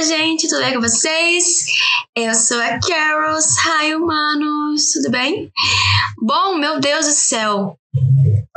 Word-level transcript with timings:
Olá, 0.00 0.08
gente, 0.08 0.48
tudo 0.48 0.62
bem 0.62 0.72
com 0.72 0.80
vocês? 0.80 1.66
Eu 2.16 2.34
sou 2.34 2.58
a 2.58 2.78
Carol. 2.78 3.36
Hi, 3.36 3.94
humanos, 3.94 4.92
tudo 4.94 5.10
bem? 5.10 5.52
Bom, 6.22 6.56
meu 6.56 6.80
Deus 6.80 7.04
do 7.04 7.12
céu, 7.12 7.76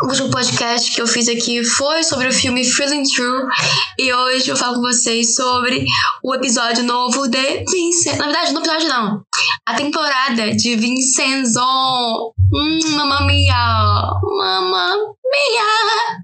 o 0.03 0.07
último 0.07 0.29
podcast 0.29 0.91
que 0.91 1.01
eu 1.01 1.07
fiz 1.07 1.29
aqui 1.29 1.63
foi 1.63 2.03
sobre 2.03 2.27
o 2.27 2.33
filme 2.33 2.63
Feeling 2.65 3.03
True 3.03 3.47
e 3.97 4.13
hoje 4.13 4.49
eu 4.49 4.57
falo 4.57 4.75
com 4.75 4.81
vocês 4.81 5.33
sobre 5.33 5.85
o 6.21 6.35
episódio 6.35 6.83
novo 6.83 7.27
de 7.29 7.63
Vincenzo. 7.71 8.17
Na 8.17 8.25
verdade, 8.25 8.51
no 8.51 8.59
episódio 8.59 8.89
não. 8.89 9.23
A 9.65 9.73
temporada 9.75 10.53
de 10.55 10.75
Vincenzo. 10.75 11.61
Hum, 11.61 12.79
mamma 12.97 13.25
mia. 13.25 13.55
Mamma 14.37 14.93
mia. 14.95 16.23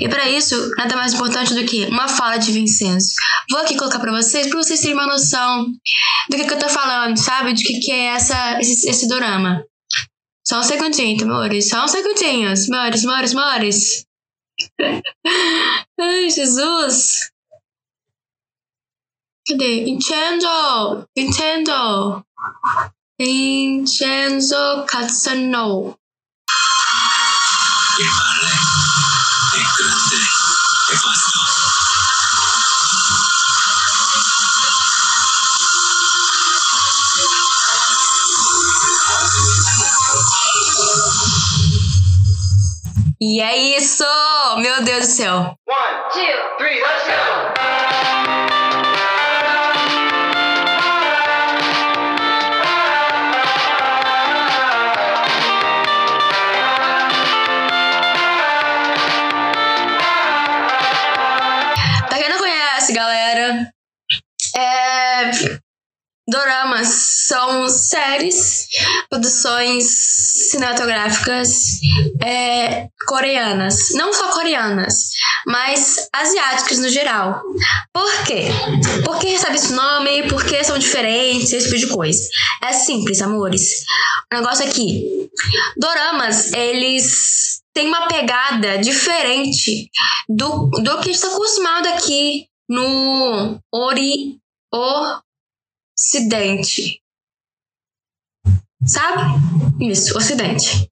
E 0.00 0.08
para 0.08 0.28
isso, 0.28 0.70
nada 0.76 0.94
mais 0.96 1.12
importante 1.12 1.54
do 1.54 1.64
que 1.64 1.86
uma 1.86 2.06
fala 2.06 2.36
de 2.36 2.52
Vincenzo. 2.52 3.14
Vou 3.50 3.60
aqui 3.60 3.76
colocar 3.76 3.98
para 3.98 4.12
vocês, 4.12 4.46
para 4.46 4.62
vocês 4.62 4.80
terem 4.80 4.94
uma 4.94 5.06
noção 5.06 5.66
do 6.30 6.36
que, 6.36 6.44
que 6.44 6.54
eu 6.54 6.58
tô 6.58 6.68
falando, 6.68 7.16
sabe? 7.16 7.52
De 7.52 7.64
que, 7.64 7.80
que 7.80 7.90
é 7.90 8.14
essa, 8.14 8.60
esse, 8.60 8.88
esse 8.88 9.08
dorama. 9.08 9.64
Só 10.48 10.60
um 10.60 10.62
segundinho, 10.62 11.24
amores. 11.24 11.68
Só 11.68 11.84
um 11.84 11.88
segundinho. 11.88 12.48
Amores, 12.48 13.04
amores, 13.04 13.36
amores. 13.36 14.06
Ai, 16.00 16.30
Jesus. 16.30 17.30
Cadê? 19.46 19.84
Vincenzo! 19.84 21.06
Vincenzo! 21.14 22.24
Vincenzo 23.20 24.86
Cazzano. 24.86 25.98
Il 27.98 28.10
male 28.16 28.52
è 29.52 29.62
grande 29.76 30.16
e 30.92 30.94
vasto. 30.94 31.57
E 43.20 43.40
é 43.40 43.56
isso! 43.76 44.04
Meu 44.58 44.84
Deus 44.84 45.06
do 45.06 45.12
céu. 45.12 45.34
One, 45.36 45.56
two, 46.12 46.56
three, 46.58 46.80
let's 46.80 47.04
go! 47.08 47.67
Doramas 66.28 66.88
são 67.26 67.70
séries, 67.70 68.66
produções 69.08 69.84
cinematográficas 70.50 71.80
é, 72.22 72.88
coreanas. 73.06 73.88
Não 73.94 74.12
só 74.12 74.30
coreanas, 74.32 75.12
mas 75.46 76.08
asiáticas 76.12 76.80
no 76.80 76.88
geral. 76.90 77.40
Por 77.94 78.24
quê? 78.24 78.48
Por 79.06 79.18
que 79.18 79.28
recebe 79.28 79.56
esse 79.56 79.72
nome? 79.72 80.28
Por 80.28 80.44
que 80.44 80.62
são 80.62 80.78
diferentes? 80.78 81.50
Esse 81.50 81.70
tipo 81.70 81.78
de 81.78 81.86
coisa. 81.86 82.28
É 82.62 82.74
simples, 82.74 83.22
amores. 83.22 83.84
O 84.30 84.36
negócio 84.36 84.66
aqui. 84.66 85.30
Doramas, 85.78 86.52
eles 86.52 87.62
têm 87.72 87.88
uma 87.88 88.06
pegada 88.06 88.76
diferente 88.78 89.90
do, 90.28 90.68
do 90.68 91.00
que 91.00 91.10
está 91.10 91.28
acostumado 91.28 91.86
aqui 91.86 92.46
no 92.68 93.58
Ori... 93.72 94.38
Ocidente. 95.98 97.00
Sabe? 98.86 99.22
Isso, 99.80 100.16
Ocidente. 100.16 100.88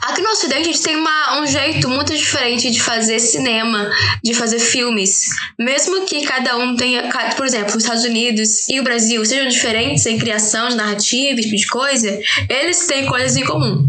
Aqui 0.00 0.22
no 0.22 0.30
Ocidente 0.30 0.62
a 0.62 0.72
gente 0.72 0.82
tem 0.82 0.96
uma, 0.96 1.42
um 1.42 1.46
jeito 1.46 1.88
muito 1.90 2.16
diferente 2.16 2.70
de 2.70 2.80
fazer 2.80 3.20
cinema, 3.20 3.92
de 4.24 4.32
fazer 4.32 4.58
filmes. 4.58 5.26
Mesmo 5.60 6.06
que 6.06 6.26
cada 6.26 6.56
um 6.56 6.74
tenha, 6.74 7.10
por 7.36 7.44
exemplo, 7.44 7.76
os 7.76 7.84
Estados 7.84 8.04
Unidos 8.04 8.66
e 8.70 8.80
o 8.80 8.82
Brasil 8.82 9.24
sejam 9.26 9.48
diferentes 9.48 10.06
em 10.06 10.18
criação 10.18 10.70
de 10.70 10.74
narrativa, 10.74 11.40
tipo 11.40 11.54
de 11.54 11.66
coisa, 11.66 12.18
eles 12.48 12.86
têm 12.86 13.06
coisas 13.06 13.36
em 13.36 13.44
comum. 13.44 13.86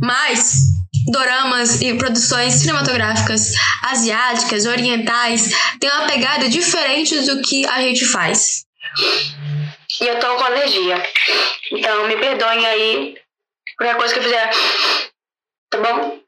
Mas 0.00 0.62
doramas 1.08 1.80
e 1.82 1.94
produções 1.94 2.54
cinematográficas 2.54 3.52
asiáticas, 3.82 4.64
orientais, 4.64 5.50
têm 5.78 5.90
uma 5.90 6.06
pegada 6.06 6.48
diferente 6.48 7.20
do 7.20 7.42
que 7.42 7.66
a 7.66 7.80
gente 7.82 8.04
faz. 8.06 8.65
E 10.00 10.06
eu 10.06 10.18
tô 10.20 10.36
com 10.36 10.44
alergia. 10.44 10.96
Então 11.72 12.06
me 12.06 12.16
perdoem 12.16 12.66
aí 12.66 13.18
qualquer 13.76 13.96
coisa 13.96 14.14
que 14.14 14.20
eu 14.20 14.24
fizer. 14.24 14.50
Tá 15.70 15.78
bom? 15.78 16.20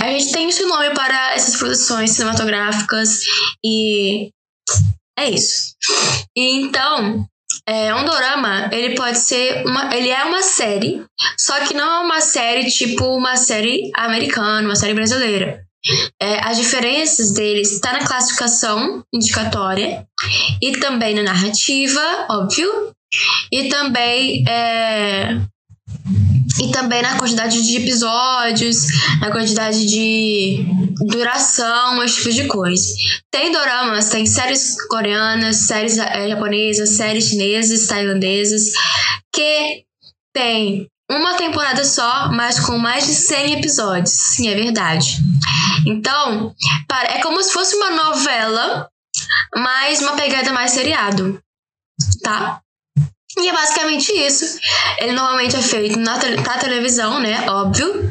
A 0.00 0.08
gente 0.08 0.32
tem 0.32 0.48
esse 0.48 0.64
nome 0.64 0.94
para 0.94 1.34
essas 1.34 1.56
produções 1.56 2.10
cinematográficas 2.10 3.20
e 3.64 4.30
é 5.18 5.28
isso. 5.28 5.74
Então, 6.36 7.26
é, 7.66 7.94
um 7.94 8.04
dorama, 8.04 8.70
ele 8.72 8.94
pode 8.94 9.18
ser 9.18 9.64
uma, 9.66 9.94
ele 9.94 10.08
é 10.08 10.24
uma 10.24 10.42
série, 10.42 11.04
só 11.38 11.60
que 11.60 11.74
não 11.74 11.84
é 11.84 12.04
uma 12.04 12.20
série 12.20 12.70
tipo 12.70 13.04
uma 13.16 13.36
série 13.36 13.90
americana, 13.94 14.66
uma 14.66 14.76
série 14.76 14.94
brasileira. 14.94 15.61
É, 16.20 16.38
as 16.44 16.56
diferenças 16.56 17.32
deles 17.32 17.72
está 17.72 17.92
na 17.92 18.06
classificação 18.06 19.04
indicatória 19.12 20.06
e 20.62 20.72
também 20.78 21.14
na 21.14 21.22
narrativa, 21.22 22.26
óbvio, 22.30 22.92
e 23.52 23.68
também 23.68 24.44
é, 24.48 25.40
e 26.60 26.70
também 26.70 27.02
na 27.02 27.16
quantidade 27.16 27.60
de 27.62 27.76
episódios, 27.76 28.86
na 29.20 29.30
quantidade 29.30 29.84
de 29.86 30.64
duração, 31.00 32.02
esse 32.02 32.22
tipo 32.22 32.34
de 32.34 32.46
coisa. 32.46 32.84
Tem 33.30 33.50
doramas, 33.50 34.10
tem 34.10 34.26
séries 34.26 34.76
coreanas, 34.88 35.56
séries 35.56 35.98
eh, 35.98 36.28
japonesas, 36.28 36.90
séries 36.90 37.28
chinesas, 37.28 37.86
tailandesas, 37.86 38.72
que 39.34 39.84
tem 40.32 40.86
uma 41.10 41.34
temporada 41.34 41.84
só, 41.84 42.30
mas 42.32 42.60
com 42.60 42.78
mais 42.78 43.06
de 43.06 43.14
100 43.14 43.58
episódios. 43.58 44.10
Sim, 44.10 44.48
é 44.48 44.54
verdade. 44.54 45.18
Então, 45.86 46.54
é 47.08 47.20
como 47.22 47.42
se 47.42 47.52
fosse 47.52 47.74
uma 47.76 47.90
novela, 47.90 48.88
mas 49.54 50.00
uma 50.00 50.12
pegada 50.12 50.52
mais 50.52 50.70
seriado, 50.70 51.38
tá? 52.22 52.60
E 53.38 53.48
é 53.48 53.52
basicamente 53.52 54.12
isso. 54.12 54.58
Ele 54.98 55.12
normalmente 55.12 55.56
é 55.56 55.62
feito 55.62 55.98
na, 55.98 56.18
te- 56.18 56.36
na 56.36 56.58
televisão, 56.58 57.18
né? 57.18 57.48
Óbvio. 57.48 58.10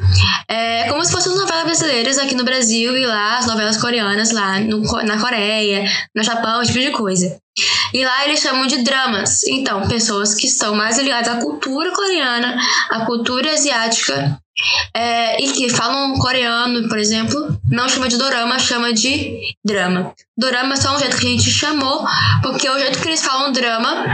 É 0.50 0.90
como 0.90 1.06
se 1.06 1.12
fossem 1.12 1.32
as 1.32 1.38
novelas 1.40 1.64
brasileiras 1.64 2.18
aqui 2.18 2.34
no 2.34 2.44
Brasil 2.44 2.98
e 2.98 3.06
lá 3.06 3.38
as 3.38 3.46
novelas 3.46 3.78
coreanas 3.78 4.32
lá 4.32 4.60
no, 4.60 4.82
na 5.04 5.20
Coreia, 5.20 5.86
no 6.16 6.24
Japão, 6.24 6.62
esse 6.62 6.74
tipo 6.74 6.86
de 6.86 6.92
coisa. 6.92 7.38
E 7.94 8.04
lá 8.04 8.26
eles 8.26 8.40
chamam 8.40 8.66
de 8.66 8.80
dramas. 8.84 9.44
Então, 9.44 9.88
pessoas 9.88 10.34
que 10.34 10.48
estão 10.48 10.74
mais 10.74 10.98
ligadas 10.98 11.28
à 11.36 11.40
cultura 11.40 11.92
coreana, 11.92 12.60
à 12.90 13.06
cultura 13.06 13.54
asiática, 13.54 14.40
é, 14.96 15.42
e 15.42 15.52
que 15.52 15.70
falam 15.70 16.18
coreano, 16.20 16.88
por 16.88 16.98
exemplo, 16.98 17.60
não 17.70 17.88
chama 17.88 18.08
de 18.08 18.18
dorama, 18.18 18.60
chama 18.60 18.94
de 18.94 19.40
drama. 19.64 20.14
Dorama 20.38 20.74
é 20.74 20.78
só 20.78 20.96
um 20.96 21.00
jeito 21.00 21.18
que 21.18 21.28
a 21.28 21.30
gente 21.30 21.50
chamou, 21.50 22.06
porque 22.42 22.70
o 22.70 22.80
jeito 22.80 23.00
que 23.00 23.08
eles 23.08 23.24
falam 23.24 23.52
drama 23.52 24.06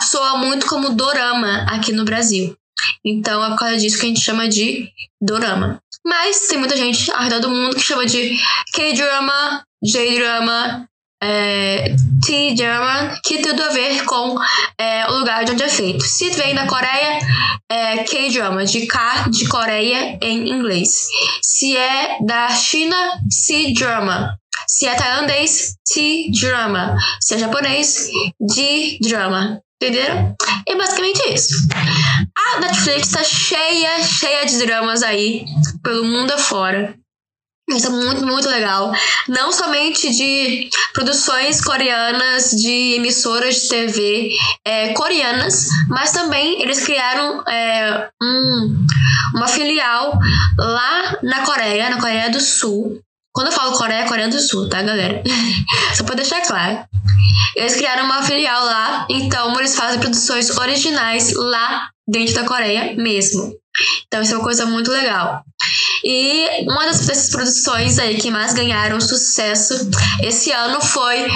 soa 0.00 0.38
muito 0.38 0.66
como 0.66 0.90
dorama 0.90 1.66
aqui 1.70 1.92
no 1.92 2.04
Brasil. 2.04 2.56
Então 3.04 3.44
é 3.44 3.50
por 3.50 3.58
causa 3.58 3.76
disso 3.76 3.98
que 3.98 4.06
a 4.06 4.08
gente 4.08 4.20
chama 4.20 4.48
de 4.48 4.88
dorama. 5.20 5.80
Mas 6.04 6.48
tem 6.48 6.58
muita 6.58 6.76
gente 6.76 7.10
ao 7.12 7.22
redor 7.22 7.40
do 7.40 7.48
mundo 7.48 7.76
que 7.76 7.82
chama 7.82 8.04
de 8.04 8.38
K-drama, 8.74 9.64
J-drama, 9.82 10.88
é, 11.24 11.96
T-drama, 12.24 13.18
que 13.24 13.38
tem 13.38 13.44
tudo 13.44 13.62
a 13.62 13.68
ver 13.70 14.04
com 14.04 14.36
é, 14.78 15.06
o 15.10 15.18
lugar 15.18 15.44
de 15.44 15.52
onde 15.52 15.62
é 15.62 15.68
feito. 15.68 16.04
Se 16.04 16.30
vem 16.30 16.54
da 16.54 16.66
Coreia, 16.66 17.18
é 17.70 18.04
K-drama, 18.04 18.64
de 18.64 18.86
K 18.86 19.28
de 19.30 19.48
Coreia 19.48 20.18
em 20.22 20.50
inglês. 20.50 21.08
Se 21.42 21.76
é 21.76 22.18
da 22.24 22.48
China, 22.50 22.96
C-drama. 23.30 24.36
Se 24.68 24.86
é 24.86 24.94
tailandês, 24.94 25.76
T-drama. 25.92 26.96
Se 27.20 27.34
é 27.34 27.38
japonês, 27.38 28.08
D-drama. 28.40 29.60
Entenderam? 29.82 30.34
É 30.68 30.76
basicamente 30.76 31.20
isso. 31.32 31.54
A 32.36 32.60
Netflix 32.60 33.10
tá 33.10 33.22
cheia, 33.22 34.02
cheia 34.02 34.46
de 34.46 34.58
dramas 34.58 35.02
aí 35.02 35.44
pelo 35.82 36.04
mundo 36.04 36.32
afora. 36.32 36.94
Isso 37.68 37.86
é 37.86 37.90
muito, 37.90 38.26
muito 38.26 38.46
legal. 38.48 38.92
Não 39.26 39.50
somente 39.50 40.10
de 40.10 40.68
produções 40.92 41.62
coreanas, 41.62 42.50
de 42.50 42.94
emissoras 42.96 43.54
de 43.54 43.68
TV 43.68 44.30
é, 44.66 44.92
coreanas, 44.92 45.68
mas 45.88 46.12
também 46.12 46.60
eles 46.60 46.84
criaram 46.84 47.42
é, 47.48 48.10
um, 48.22 48.86
uma 49.34 49.48
filial 49.48 50.18
lá 50.58 51.18
na 51.22 51.40
Coreia, 51.40 51.88
na 51.88 52.00
Coreia 52.00 52.30
do 52.30 52.40
Sul. 52.40 53.00
Quando 53.32 53.48
eu 53.48 53.52
falo 53.52 53.76
Coreia, 53.78 54.02
é 54.02 54.08
Coreia 54.08 54.28
do 54.28 54.38
Sul, 54.38 54.68
tá, 54.68 54.82
galera? 54.82 55.22
Só 55.96 56.04
pra 56.04 56.14
deixar 56.14 56.42
claro. 56.42 56.84
Eles 57.56 57.76
criaram 57.76 58.04
uma 58.04 58.22
filial 58.22 58.64
lá, 58.64 59.06
então 59.08 59.58
eles 59.58 59.74
fazem 59.74 60.00
produções 60.00 60.50
originais 60.50 61.32
lá 61.34 61.88
dentro 62.06 62.34
da 62.34 62.44
Coreia 62.44 62.94
mesmo. 62.94 63.52
Então 64.06 64.22
isso 64.22 64.34
é 64.34 64.36
uma 64.36 64.44
coisa 64.44 64.66
muito 64.66 64.90
legal. 64.90 65.44
E 66.04 66.64
uma 66.68 66.86
das 66.86 67.06
dessas 67.06 67.30
produções 67.30 67.98
aí 67.98 68.16
que 68.16 68.30
mais 68.30 68.52
ganharam 68.52 69.00
sucesso 69.00 69.90
esse 70.22 70.52
ano 70.52 70.80
foi 70.80 71.26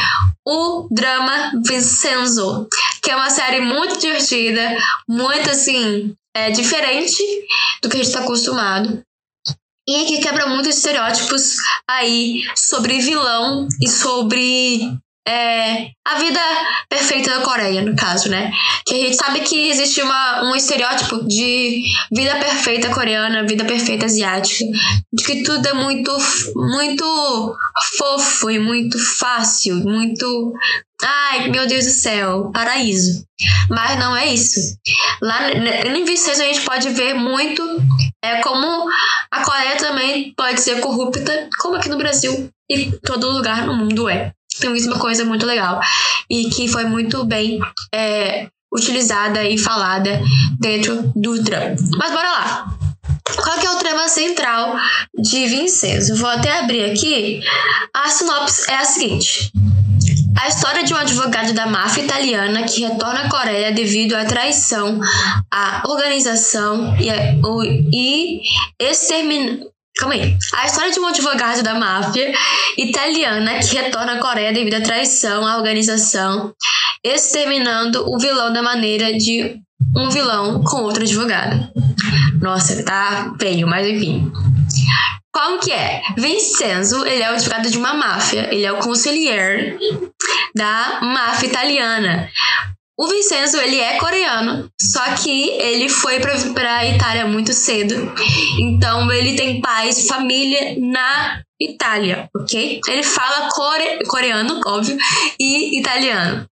o 0.47 0.89
drama 0.91 1.53
Vincenzo, 1.67 2.69
que 3.03 3.11
é 3.11 3.17
uma 3.17 3.31
série 3.31 3.61
muito 3.61 3.99
divertida, 3.99 4.77
muito 5.09 5.51
assim, 5.51 6.15
é, 6.35 6.51
diferente 6.51 7.23
do 7.83 7.89
que 7.89 7.97
a 7.97 7.99
gente 7.99 8.09
está 8.09 8.21
acostumado. 8.21 9.03
E 9.89 10.05
que 10.05 10.19
quebra 10.21 10.47
muitos 10.47 10.77
estereótipos 10.77 11.57
aí 11.89 12.43
sobre 12.55 13.01
vilão 13.01 13.67
e 13.81 13.89
sobre 13.89 14.99
é, 15.29 15.91
a 16.07 16.19
vida 16.19 16.41
perfeita 16.89 17.39
da 17.39 17.45
Coreia, 17.45 17.83
no 17.83 17.95
caso, 17.95 18.31
né? 18.31 18.51
Que 18.87 18.95
a 18.95 18.99
gente 18.99 19.17
sabe 19.17 19.41
que 19.41 19.69
existe 19.69 20.01
uma, 20.01 20.45
um 20.45 20.57
estereótipo 20.57 21.29
de 21.29 21.85
vida 22.11 22.35
perfeita 22.37 22.89
coreana, 22.89 23.47
vida 23.47 23.65
perfeita 23.67 24.07
asiática, 24.07 24.65
de 25.13 25.25
que 25.25 25.43
tudo 25.43 25.67
é 25.69 25.75
muito, 25.75 26.17
muito 26.57 27.57
fofo 27.99 28.51
e 28.51 28.59
muito 28.59 28.99
fácil, 29.19 29.77
muito. 29.77 30.55
Ai, 31.01 31.49
meu 31.51 31.67
Deus 31.67 31.85
do 31.85 31.91
céu, 31.91 32.51
paraíso. 32.53 33.23
Mas 33.69 33.99
não 33.99 34.17
é 34.17 34.27
isso. 34.33 34.59
Lá 35.21 35.53
em 35.53 36.05
Vicês 36.05 36.41
a 36.41 36.45
gente 36.45 36.63
pode 36.63 36.89
ver 36.89 37.15
muito 37.15 37.63
é 38.25 38.41
como 38.41 38.89
a 39.31 39.45
Coreia 39.45 39.77
também 39.77 40.33
pode 40.37 40.61
ser 40.61 40.81
corrupta, 40.81 41.49
como 41.61 41.77
aqui 41.77 41.89
no 41.89 41.99
Brasil 41.99 42.51
e 42.69 42.91
todo 43.05 43.31
lugar 43.31 43.67
no 43.67 43.77
mundo 43.77 44.09
é. 44.09 44.33
Então 44.59 44.75
isso 44.75 44.89
é 44.89 44.93
uma 44.93 45.01
coisa 45.01 45.25
muito 45.25 45.47
legal 45.47 45.81
e 46.29 46.51
que 46.51 46.69
foi 46.69 46.85
muito 46.85 47.25
bem 47.25 47.61
é, 47.95 48.49
utilizada 48.73 49.45
e 49.45 49.57
falada 49.57 50.21
dentro 50.61 51.13
do 51.15 51.43
drama. 51.43 51.77
Mas 51.97 52.13
bora 52.13 52.31
lá. 52.31 52.79
Qual 53.37 53.59
que 53.59 53.67
é 53.67 53.71
o 53.71 53.77
tema 53.77 54.09
central 54.09 54.77
de 55.19 55.47
Vincenzo? 55.47 56.17
Vou 56.17 56.29
até 56.29 56.59
abrir 56.59 56.91
aqui. 56.91 57.41
A 57.95 58.09
sinopse 58.09 58.71
é 58.71 58.77
a 58.77 58.85
seguinte. 58.85 59.53
A 60.41 60.49
história 60.49 60.85
de 60.85 60.95
um 60.95 60.97
advogado 60.97 61.53
da 61.53 61.67
máfia 61.67 62.05
italiana 62.05 62.63
que 62.63 62.81
retorna 62.81 63.23
à 63.23 63.29
Coreia 63.29 63.73
devido 63.73 64.15
à 64.15 64.25
traição, 64.25 65.01
à 65.51 65.83
organização 65.85 66.97
e, 66.97 67.11
e 67.93 68.41
extermin, 68.79 69.61
Calma 69.99 70.15
aí. 70.15 70.39
A 70.55 70.65
história 70.65 70.93
de 70.93 71.01
um 71.01 71.07
advogado 71.07 71.61
da 71.61 71.75
máfia 71.75 72.33
italiana 72.77 73.59
que 73.59 73.75
retorna 73.75 74.13
à 74.13 74.19
Coreia 74.21 74.53
devido 74.53 74.75
à 74.75 74.81
traição 74.81 75.45
à 75.45 75.57
organização, 75.57 76.55
exterminando 77.05 78.09
o 78.09 78.17
vilão 78.17 78.53
da 78.53 78.63
maneira 78.63 79.13
de 79.19 79.61
um 79.97 80.09
vilão 80.09 80.63
com 80.63 80.83
outro 80.83 81.03
advogado. 81.03 81.69
Nossa, 82.41 82.81
tá 82.85 83.35
feio, 83.41 83.67
mas 83.67 83.89
enfim. 83.89 84.31
Como 85.33 85.59
que 85.59 85.73
é? 85.73 86.03
Vincenzo, 86.17 87.05
ele 87.05 87.23
é 87.23 87.31
o 87.31 87.35
advogado 87.35 87.69
de 87.69 87.77
uma 87.77 87.95
máfia, 87.95 88.49
ele 88.55 88.65
é 88.65 88.73
o 88.73 88.79
conselheiro 88.79 89.79
da 90.55 91.01
máfia 91.03 91.49
italiana. 91.49 92.29
O 92.99 93.07
Vincenzo, 93.07 93.59
ele 93.59 93.79
é 93.79 93.97
coreano, 93.97 94.69
só 94.81 95.15
que 95.15 95.51
ele 95.51 95.89
foi 95.89 96.19
pra, 96.19 96.35
pra 96.53 96.85
Itália 96.85 97.27
muito 97.27 97.53
cedo. 97.53 97.95
Então, 98.59 99.11
ele 99.13 99.37
tem 99.37 99.61
pais, 99.61 100.09
família 100.09 100.75
na 100.81 101.41
Itália, 101.61 102.29
ok? 102.37 102.81
Ele 102.89 103.03
fala 103.05 103.49
core, 103.51 104.05
coreano, 104.09 104.61
óbvio, 104.67 104.97
e 105.39 105.79
italiano. 105.79 106.45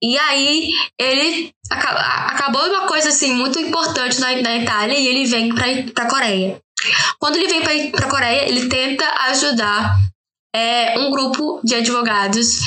E 0.00 0.16
aí, 0.18 0.70
ele 1.00 1.50
acabou 1.68 2.64
uma 2.68 2.86
coisa, 2.86 3.08
assim, 3.08 3.32
muito 3.32 3.58
importante 3.58 4.20
na, 4.20 4.40
na 4.40 4.56
Itália 4.56 4.96
e 4.96 5.08
ele 5.08 5.26
vem 5.26 5.52
pra, 5.52 5.66
pra 5.92 6.06
Coreia. 6.08 6.60
Quando 7.18 7.36
ele 7.36 7.48
vem 7.48 7.60
pra, 7.60 8.00
pra 8.00 8.08
Coreia, 8.08 8.48
ele 8.48 8.68
tenta 8.68 9.04
ajudar 9.30 9.98
é, 10.54 10.98
um 10.98 11.10
grupo 11.10 11.60
de 11.62 11.74
advogados 11.74 12.60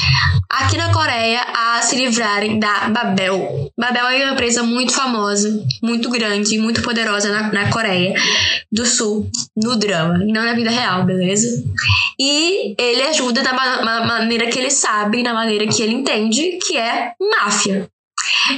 aqui 0.50 0.78
na 0.78 0.94
Coreia 0.94 1.42
a 1.54 1.81
se 1.81 1.95
livrarem 1.95 2.60
da 2.60 2.89
Babel. 2.89 3.72
Babel 3.78 4.07
é 4.07 4.24
uma 4.25 4.33
empresa 4.33 4.63
muito 4.63 4.94
famosa, 4.94 5.63
muito 5.81 6.10
grande, 6.10 6.57
muito 6.57 6.81
poderosa 6.81 7.31
na, 7.31 7.51
na 7.51 7.69
Coreia 7.72 8.13
do 8.72 8.86
Sul, 8.86 9.30
no 9.56 9.75
drama, 9.78 10.24
e 10.24 10.31
não 10.31 10.44
na 10.44 10.54
vida 10.54 10.69
real, 10.69 11.04
beleza? 11.04 11.63
E 12.19 12.75
ele 12.78 13.04
ajuda 13.04 13.42
da 13.42 13.54
ma 13.54 14.06
maneira 14.06 14.48
que 14.48 14.60
ele 14.60 14.72
sabe, 14.72 15.24
na 15.24 15.33
maneira 15.33 15.68
que 15.68 15.81
ele 15.81 15.94
entende, 15.94 16.60
que 16.62 16.78
é 16.78 17.13
máfia. 17.19 17.89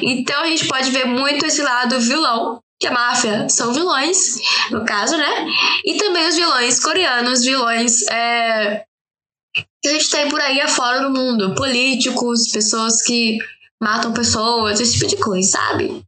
Então 0.02 0.42
a 0.42 0.48
gente 0.48 0.68
pode 0.68 0.92
ver 0.92 1.06
muito 1.06 1.46
esse 1.46 1.62
lado 1.62 2.00
vilão 2.00 2.60
que 2.80 2.88
a 2.88 2.92
máfia 2.92 3.48
são 3.48 3.74
vilões, 3.74 4.38
no 4.70 4.84
caso, 4.84 5.16
né? 5.16 5.46
E 5.86 5.96
também 5.96 6.28
os 6.28 6.36
vilões 6.36 6.82
coreanos, 6.82 7.44
vilões 7.44 8.02
é, 8.12 8.84
que 9.54 9.90
a 9.90 9.94
gente 9.94 10.10
tem 10.10 10.30
por 10.30 10.40
aí 10.40 10.62
afora 10.62 11.02
no 11.02 11.10
mundo. 11.10 11.54
Políticos, 11.56 12.50
pessoas 12.52 13.02
que 13.02 13.38
matam 13.82 14.14
pessoas, 14.14 14.80
esse 14.80 14.94
tipo 14.94 15.08
de 15.08 15.18
coisa, 15.18 15.52
sabe? 15.52 16.04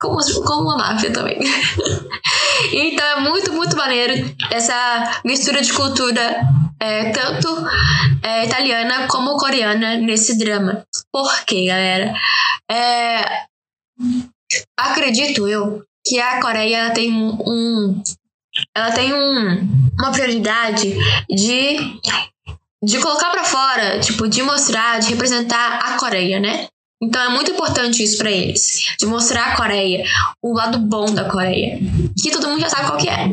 Como, 0.00 0.18
como 0.44 0.70
a 0.70 0.78
máfia 0.78 1.12
também. 1.12 1.38
então 2.72 3.06
é 3.06 3.20
muito, 3.20 3.52
muito 3.52 3.76
maneiro 3.76 4.34
essa 4.50 5.20
mistura 5.24 5.62
de 5.62 5.72
cultura, 5.72 6.46
é, 6.78 7.10
tanto 7.10 7.48
é, 8.22 8.44
italiana 8.44 9.08
como 9.08 9.38
coreana, 9.38 9.96
nesse 9.96 10.38
drama. 10.38 10.84
Por 11.10 11.44
quê, 11.44 11.66
galera? 11.66 12.14
É, 12.70 13.46
acredito 14.78 15.48
eu 15.48 15.82
que 16.04 16.20
a 16.20 16.40
Coreia 16.40 16.92
tem 16.92 17.12
um. 17.12 18.02
Ela 18.74 18.92
tem 18.92 19.12
um, 19.12 19.90
uma 19.98 20.12
prioridade 20.12 20.94
de 21.28 21.98
de 22.82 22.98
colocar 22.98 23.30
para 23.30 23.44
fora, 23.44 24.00
tipo, 24.00 24.28
de 24.28 24.42
mostrar, 24.42 25.00
de 25.00 25.08
representar 25.10 25.78
a 25.78 25.96
Coreia, 25.98 26.38
né? 26.38 26.66
Então 27.02 27.22
é 27.22 27.28
muito 27.28 27.50
importante 27.50 28.02
isso 28.02 28.16
para 28.16 28.30
eles, 28.30 28.96
de 28.98 29.06
mostrar 29.06 29.52
a 29.52 29.56
Coreia, 29.56 30.04
o 30.42 30.54
lado 30.54 30.78
bom 30.78 31.12
da 31.12 31.28
Coreia, 31.28 31.78
que 32.20 32.30
todo 32.30 32.48
mundo 32.48 32.60
já 32.60 32.70
sabe 32.70 32.86
qual 32.86 32.98
que 32.98 33.08
é. 33.08 33.28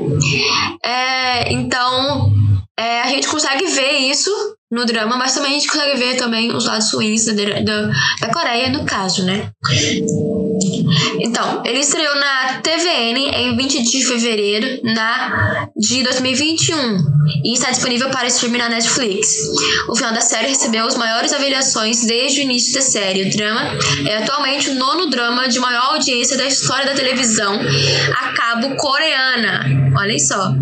é 0.84 1.54
então 1.54 2.30
é, 2.78 3.02
a 3.02 3.08
gente 3.08 3.28
consegue 3.28 3.66
ver 3.68 4.00
isso 4.00 4.30
no 4.70 4.86
drama, 4.86 5.16
mas 5.16 5.34
também 5.34 5.52
a 5.52 5.60
gente 5.60 5.70
consegue 5.70 5.98
ver 5.98 6.18
também 6.18 6.54
os 6.54 6.66
lados 6.66 6.92
ruins 6.92 7.26
da, 7.26 7.34
da, 7.34 7.92
da 8.20 8.34
Coreia, 8.34 8.70
no 8.70 8.84
caso, 8.86 9.24
né? 9.24 9.50
Então, 11.20 11.62
ele 11.66 11.80
estreou 11.80 12.16
na 12.16 12.62
TVN 12.62 13.18
em 13.36 13.56
20 13.56 13.84
de 13.84 14.04
fevereiro 14.06 14.82
na, 14.84 15.70
de 15.76 16.04
2021 16.04 17.14
e 17.44 17.54
está 17.54 17.72
disponível 17.72 18.10
para 18.10 18.28
streaming 18.28 18.58
na 18.58 18.70
Netflix. 18.70 19.28
O 19.88 19.96
final 19.96 20.14
da 20.14 20.22
série 20.22 20.48
recebeu 20.48 20.86
as 20.86 20.96
maiores 20.96 21.32
avaliações 21.34 22.06
desde 22.06 22.42
o 22.42 22.44
início 22.44 22.74
da 22.74 22.82
série. 22.82 23.24
O 23.24 23.38
drama 23.38 23.62
é 24.08 24.18
atualmente 24.18 24.70
o 24.70 24.76
nono 24.76 25.10
drama 25.10 25.48
de 25.48 25.60
maior 25.60 25.94
audiência 25.94 26.38
da 26.38 26.46
história 26.46 26.86
da 26.86 26.94
televisão 26.94 27.60
a 28.16 28.34
cabo 28.34 28.76
coreana. 28.76 29.64
Olhem 29.98 30.20
só. 30.20 30.54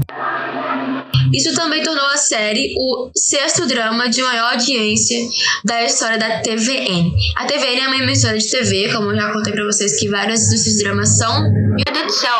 Isso 1.33 1.53
também 1.55 1.83
tornou 1.83 2.05
a 2.07 2.17
série 2.17 2.73
o 2.77 3.11
sexto 3.15 3.65
drama 3.65 4.09
de 4.09 4.21
maior 4.21 4.53
audiência 4.53 5.17
da 5.63 5.83
história 5.83 6.17
da 6.17 6.41
TVN. 6.41 7.11
A 7.37 7.45
TVN 7.45 7.81
é 7.81 7.87
uma 7.87 7.97
emissora 7.97 8.37
de 8.37 8.49
TV, 8.49 8.91
como 8.91 9.11
eu 9.11 9.15
já 9.15 9.31
contei 9.31 9.53
pra 9.53 9.65
vocês 9.65 9.99
que 9.99 10.09
vários 10.09 10.49
desses 10.49 10.83
dramas 10.83 11.17
são. 11.17 11.43
Meu 11.43 11.93
Deus 11.93 12.07
do 12.07 12.13
céu! 12.13 12.37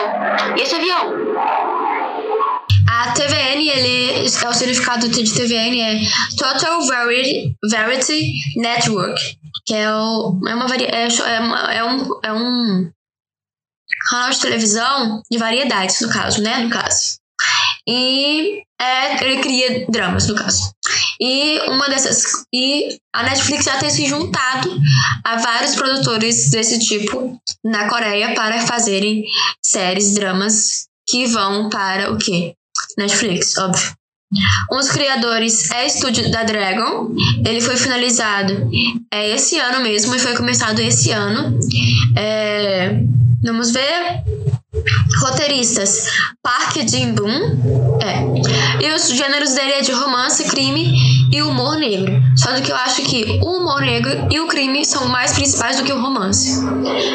E 0.57 0.61
esse 0.61 0.75
avião? 0.75 1.13
A 2.89 3.11
TVN, 3.13 3.69
ele, 3.69 4.27
é 4.27 4.49
o 4.49 4.53
significado 4.53 5.07
de 5.07 5.23
TVN 5.23 5.79
é 5.79 6.01
Total 6.37 6.85
Variety, 6.85 7.55
Variety 7.69 8.31
Network, 8.57 9.19
que 9.65 9.73
é, 9.73 9.89
o, 9.89 10.39
é, 10.47 10.55
uma, 10.55 10.65
é, 10.75 11.07
é, 11.07 11.77
é, 11.77 11.83
um, 11.83 12.19
é 12.23 12.33
um 12.33 12.91
canal 14.09 14.29
de 14.29 14.41
televisão 14.41 15.21
de 15.31 15.37
variedades, 15.37 16.01
no 16.01 16.09
caso, 16.09 16.41
né? 16.41 16.59
No 16.59 16.69
caso. 16.69 17.20
E 17.87 18.61
é, 18.79 19.23
ele 19.23 19.41
cria 19.41 19.85
dramas, 19.89 20.27
no 20.27 20.35
caso. 20.35 20.71
E 21.19 21.59
uma 21.67 21.87
dessas. 21.89 22.45
E 22.53 22.97
a 23.13 23.23
Netflix 23.23 23.65
já 23.65 23.77
tem 23.77 23.89
se 23.89 24.07
juntado 24.07 24.69
a 25.23 25.37
vários 25.37 25.75
produtores 25.75 26.49
desse 26.51 26.79
tipo 26.79 27.39
na 27.63 27.89
Coreia 27.89 28.33
para 28.33 28.65
fazerem 28.65 29.23
séries, 29.63 30.13
dramas 30.13 30.87
que 31.07 31.25
vão 31.27 31.69
para 31.69 32.11
o 32.11 32.17
quê? 32.17 32.53
Netflix, 32.97 33.57
óbvio. 33.57 33.93
Um 34.71 34.77
dos 34.77 34.89
criadores 34.89 35.69
é 35.71 35.85
Estúdio 35.85 36.31
da 36.31 36.43
Dragon. 36.43 37.13
Ele 37.45 37.59
foi 37.59 37.75
finalizado 37.75 38.69
é, 39.11 39.29
esse 39.35 39.59
ano 39.59 39.81
mesmo 39.81 40.15
e 40.15 40.19
foi 40.19 40.35
começado 40.35 40.79
esse 40.79 41.11
ano. 41.11 41.59
É, 42.17 43.01
vamos 43.43 43.71
ver. 43.71 44.23
Roteiristas 45.21 46.07
Park 46.43 46.77
Jin-boon, 46.87 47.99
é. 48.01 48.85
E 48.85 48.93
os 48.93 49.09
gêneros 49.09 49.53
dele 49.53 49.73
é 49.73 49.81
de 49.81 49.91
romance, 49.91 50.49
crime 50.49 50.95
e 51.31 51.41
humor 51.41 51.77
negro. 51.77 52.21
Só 52.35 52.59
que 52.59 52.71
eu 52.71 52.75
acho 52.75 53.03
que 53.03 53.39
o 53.43 53.57
humor 53.57 53.81
negro 53.81 54.27
e 54.31 54.39
o 54.39 54.47
crime 54.47 54.83
são 54.85 55.07
mais 55.07 55.33
principais 55.33 55.77
do 55.77 55.83
que 55.83 55.93
o 55.93 56.01
romance. 56.01 56.59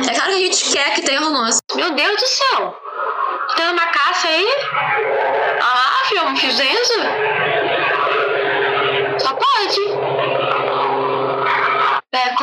É 0.09 0.15
claro 0.15 0.33
que 0.33 0.37
a 0.37 0.47
gente 0.47 0.71
quer 0.71 0.95
que 0.95 1.03
tenha 1.03 1.21
romance. 1.21 1.61
Meu 1.75 1.95
Deus 1.95 2.17
do 2.17 2.27
céu! 2.27 2.75
Tem 3.57 3.69
uma 3.71 3.87
caça 3.87 4.29
aí? 4.29 4.47
Ah 5.61 5.75
lá, 5.75 6.09
filme, 6.09 6.37
fizenzo? 6.39 6.95
Só 9.19 9.35
pode. 9.35 10.06
É, 12.17 12.35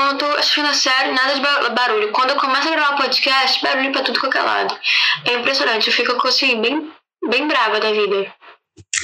a 0.70 0.74
série, 0.74 1.12
nada 1.12 1.34
de 1.34 1.42
ba- 1.42 1.70
barulho. 1.70 2.12
Quando 2.12 2.32
eu 2.32 2.36
começo 2.36 2.68
a 2.68 2.72
gravar 2.72 2.98
podcast, 2.98 3.62
barulho 3.62 3.92
pra 3.92 4.02
tudo 4.04 4.20
qualquer 4.20 4.44
lado. 4.44 4.78
É 5.26 5.34
impressionante, 5.34 5.88
eu 5.88 5.94
fico 5.94 6.28
assim, 6.28 6.62
bem, 6.62 6.92
bem 7.30 7.48
brava 7.48 7.80
da 7.80 7.92
vida. 7.92 8.32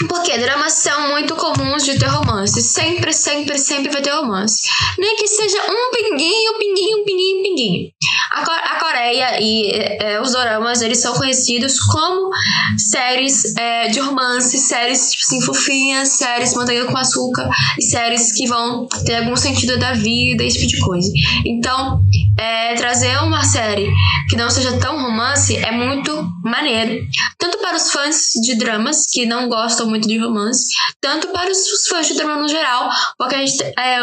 Porque 0.07 0.37
dramas 0.37 0.73
são 0.73 1.09
muito 1.09 1.35
comuns 1.35 1.83
de 1.85 1.99
ter 1.99 2.05
romance. 2.07 2.61
Sempre, 2.61 3.13
sempre, 3.13 3.57
sempre 3.57 3.91
vai 3.91 4.01
ter 4.01 4.11
romance. 4.11 4.67
Nem 4.97 5.15
que 5.15 5.27
seja 5.27 5.57
um 5.71 5.91
pinguinho, 5.91 6.53
pinguinho, 6.57 7.05
pinguinho, 7.05 7.43
pinguinho. 7.43 7.91
A, 8.31 8.45
Co- 8.45 8.51
a 8.51 8.75
Coreia 8.99 9.41
e 9.41 9.71
é, 9.71 10.13
é, 10.13 10.21
os 10.21 10.33
doramas, 10.33 10.81
eles 10.81 10.99
são 10.99 11.13
conhecidos 11.13 11.79
como 11.79 12.29
séries 12.77 13.55
é, 13.55 13.87
de 13.87 13.99
romance, 14.01 14.57
séries, 14.57 15.11
tipo 15.11 15.23
assim, 15.23 15.41
fofinhas, 15.41 16.09
séries 16.09 16.53
manteiga 16.53 16.85
com 16.85 16.97
açúcar, 16.97 17.49
e 17.77 17.83
séries 17.83 18.33
que 18.33 18.45
vão 18.45 18.87
ter 19.05 19.15
algum 19.15 19.37
sentido 19.37 19.77
da 19.77 19.93
vida, 19.93 20.43
esse 20.43 20.57
tipo 20.57 20.71
de 20.71 20.79
coisa. 20.81 21.11
Então, 21.45 22.01
é, 22.37 22.75
trazer 22.75 23.17
uma 23.23 23.43
série 23.43 23.89
que 24.29 24.35
não 24.35 24.49
seja 24.49 24.77
tão 24.77 25.01
romance 25.01 25.55
é 25.55 25.71
muito 25.71 26.29
maneiro. 26.43 27.01
Tanto 27.37 27.57
para 27.59 27.77
os 27.77 27.91
fãs 27.91 28.31
de 28.41 28.57
dramas, 28.57 29.05
que 29.09 29.25
não 29.25 29.47
gostam 29.47 29.87
muito 29.87 30.09
de 30.09 30.17
romance, 30.17 30.73
tanto 30.99 31.29
para 31.29 31.49
os, 31.49 31.87
fãs 31.87 32.07
de 32.07 32.15
drama 32.15 32.35
no 32.35 32.49
geral, 32.49 32.89
porque 33.17 33.35
a 33.35 33.45
gente. 33.45 33.63
É, 33.63 33.99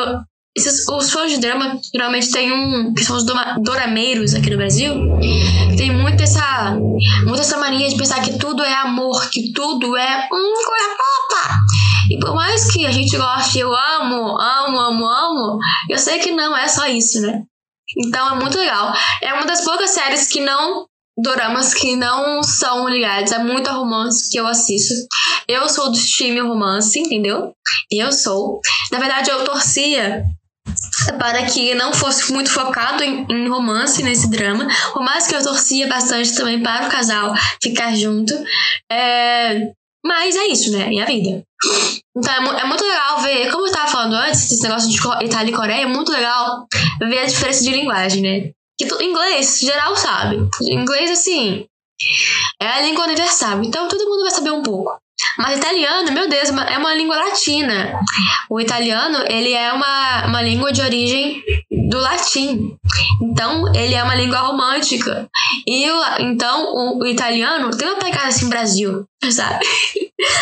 esses, 0.57 0.89
os 0.89 1.11
fãs 1.11 1.31
de 1.31 1.39
drama 1.39 1.79
geralmente 1.95 2.31
tem 2.33 2.51
um. 2.51 2.95
que 2.95 3.05
são 3.05 3.17
os 3.17 3.25
dorameiros 3.61 4.35
aqui 4.35 4.49
no 4.49 4.57
Brasil. 4.57 4.95
Tem 5.77 5.91
muito 5.91 6.23
essa. 6.23 6.75
muito 7.25 7.41
essa 7.41 7.59
mania 7.59 7.89
de 7.89 7.97
pensar 7.97 8.23
que 8.23 8.39
tudo 8.39 8.63
é 8.63 8.75
amor, 8.75 9.29
que 9.31 9.53
tudo 9.53 9.97
é. 9.97 10.29
Hum, 10.33 10.55
coisa! 10.65 10.97
E 12.11 12.19
por 12.19 12.35
mais 12.35 12.73
que 12.73 12.87
a 12.87 12.91
gente 12.91 13.17
goste, 13.17 13.59
eu 13.59 13.75
amo, 13.75 14.41
amo, 14.41 14.79
amo, 14.79 15.07
amo, 15.07 15.59
eu 15.91 15.99
sei 15.99 16.21
que 16.21 16.31
não 16.31 16.57
é 16.57 16.67
só 16.69 16.87
isso, 16.87 17.21
né? 17.21 17.43
Então 17.99 18.35
é 18.35 18.41
muito 18.41 18.57
legal. 18.57 18.95
É 19.23 19.35
uma 19.35 19.45
das 19.45 19.63
poucas 19.63 19.91
séries 19.91 20.29
que 20.29 20.41
não. 20.41 20.87
Doramas 21.19 21.73
que 21.73 21.97
não 21.97 22.43
são 22.43 22.87
ligados 22.87 23.33
a 23.33 23.39
muito 23.39 23.71
a 23.71 23.73
romance 23.73 24.31
que 24.31 24.39
eu 24.39 24.47
assisto. 24.47 24.93
Eu 25.49 25.67
sou 25.67 25.91
do 25.91 25.99
time 25.99 26.41
romance, 26.41 26.99
entendeu? 26.99 27.53
Eu 27.91 28.13
sou. 28.13 28.61
Na 28.93 28.99
verdade, 28.99 29.31
eu 29.31 29.43
torcia 29.43 30.23
para 31.19 31.45
que 31.47 31.75
não 31.75 31.93
fosse 31.93 32.33
muito 32.33 32.51
focado 32.51 33.03
em, 33.03 33.27
em 33.31 33.49
romance 33.49 34.03
nesse 34.03 34.29
drama. 34.31 34.67
Mais 34.97 35.27
que 35.27 35.35
eu 35.35 35.43
torcia 35.43 35.87
bastante 35.87 36.35
também 36.35 36.63
para 36.63 36.87
o 36.87 36.91
casal 36.91 37.35
ficar 37.63 37.95
junto. 37.95 38.33
É, 38.91 39.71
Mas 40.05 40.37
é 40.37 40.47
isso, 40.47 40.71
né? 40.73 40.93
E 40.93 41.01
a 41.01 41.05
vida. 41.05 41.43
Então 42.17 42.33
é, 42.33 42.61
é 42.61 42.65
muito 42.65 42.85
legal 42.85 43.21
ver, 43.21 43.51
como 43.51 43.67
eu 43.67 43.73
tava 43.73 43.89
falando 43.89 44.15
antes, 44.15 44.49
desse 44.49 44.63
negócio 44.63 44.89
de 44.89 44.97
Itália 45.25 45.51
e 45.51 45.57
Coreia, 45.57 45.83
é 45.83 45.87
muito 45.87 46.13
legal 46.13 46.67
ver 47.01 47.19
a 47.19 47.27
diferença 47.27 47.63
de 47.65 47.71
linguagem, 47.71 48.23
né? 48.23 48.51
Que 48.79 48.87
tu, 48.87 49.03
inglês, 49.03 49.59
geral 49.61 49.97
sabe. 49.97 50.37
Inglês, 50.63 51.11
assim, 51.11 51.67
é 52.61 52.67
a 52.67 52.81
língua 52.83 53.05
universal, 53.05 53.63
então 53.63 53.89
todo 53.89 54.09
mundo 54.09 54.23
vai 54.23 54.31
saber 54.31 54.51
um 54.51 54.63
pouco. 54.63 54.99
Mas 55.39 55.59
italiano, 55.59 56.13
meu 56.13 56.29
Deus, 56.29 56.49
é 56.49 56.79
uma- 56.79 56.95
língua 56.95 57.17
latina. 57.17 58.01
O 58.49 58.61
italiano, 58.61 59.19
ele 59.29 59.53
é 59.53 59.73
uma, 59.73 60.27
uma 60.27 60.43
língua 60.43 60.73
de 60.73 60.81
origem 60.81 61.43
do 61.91 61.99
latim. 61.99 62.77
Então, 63.23 63.75
ele 63.75 63.95
é 63.95 64.03
uma 64.03 64.15
língua 64.15 64.39
romântica. 64.39 65.29
E 65.67 65.91
o, 65.91 66.03
então, 66.21 66.75
o, 66.75 67.03
o 67.03 67.07
italiano 67.07 67.71
tem 67.77 67.87
uma 67.89 67.99
pegada 67.99 68.29
assim, 68.29 68.49
Brasil, 68.49 69.05
sabe? 69.31 69.67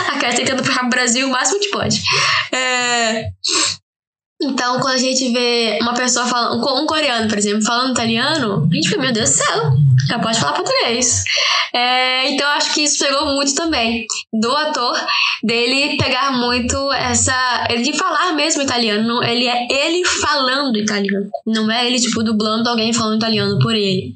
A 0.09 0.19
cara 0.19 0.35
tentando 0.35 0.63
puxar 0.63 0.81
pro 0.81 0.91
Brasil 0.91 1.27
o 1.27 1.31
máximo 1.31 1.61
que 1.61 1.69
pode. 1.71 2.03
É... 2.53 3.29
Então, 4.43 4.79
quando 4.81 4.95
a 4.95 4.99
gente 4.99 5.33
vê 5.33 5.79
uma 5.81 5.95
pessoa 5.95 6.27
falando, 6.27 6.63
um 6.83 6.87
coreano, 6.87 7.29
por 7.29 7.39
exemplo, 7.39 7.65
falando 7.65 7.93
italiano, 7.93 8.69
a 8.71 8.75
gente 8.75 8.89
fica, 8.89 9.01
meu 9.01 9.13
Deus 9.13 9.31
do 9.31 9.37
céu, 9.37 9.73
já 10.09 10.19
pode 10.19 10.39
falar 10.39 10.53
português. 10.53 11.25
É, 11.73 12.31
então, 12.31 12.47
eu 12.47 12.57
acho 12.57 12.75
que 12.75 12.83
isso 12.83 13.05
pegou 13.05 13.27
muito 13.35 13.55
também 13.55 14.07
do 14.33 14.51
ator, 14.57 14.97
dele 15.43 15.97
pegar 15.97 16.33
muito 16.33 16.93
essa. 16.93 17.67
ele 17.71 17.83
de 17.83 17.93
falar 17.97 18.33
mesmo 18.33 18.63
italiano. 18.63 19.23
Ele 19.25 19.47
é 19.47 19.67
ele 19.71 20.05
falando 20.05 20.77
italiano. 20.77 21.29
Não 21.47 21.71
é 21.71 21.87
ele, 21.87 22.01
tipo, 22.01 22.23
dublando 22.23 22.69
alguém 22.69 22.93
falando 22.93 23.17
italiano 23.17 23.59
por 23.59 23.75
ele. 23.75 24.15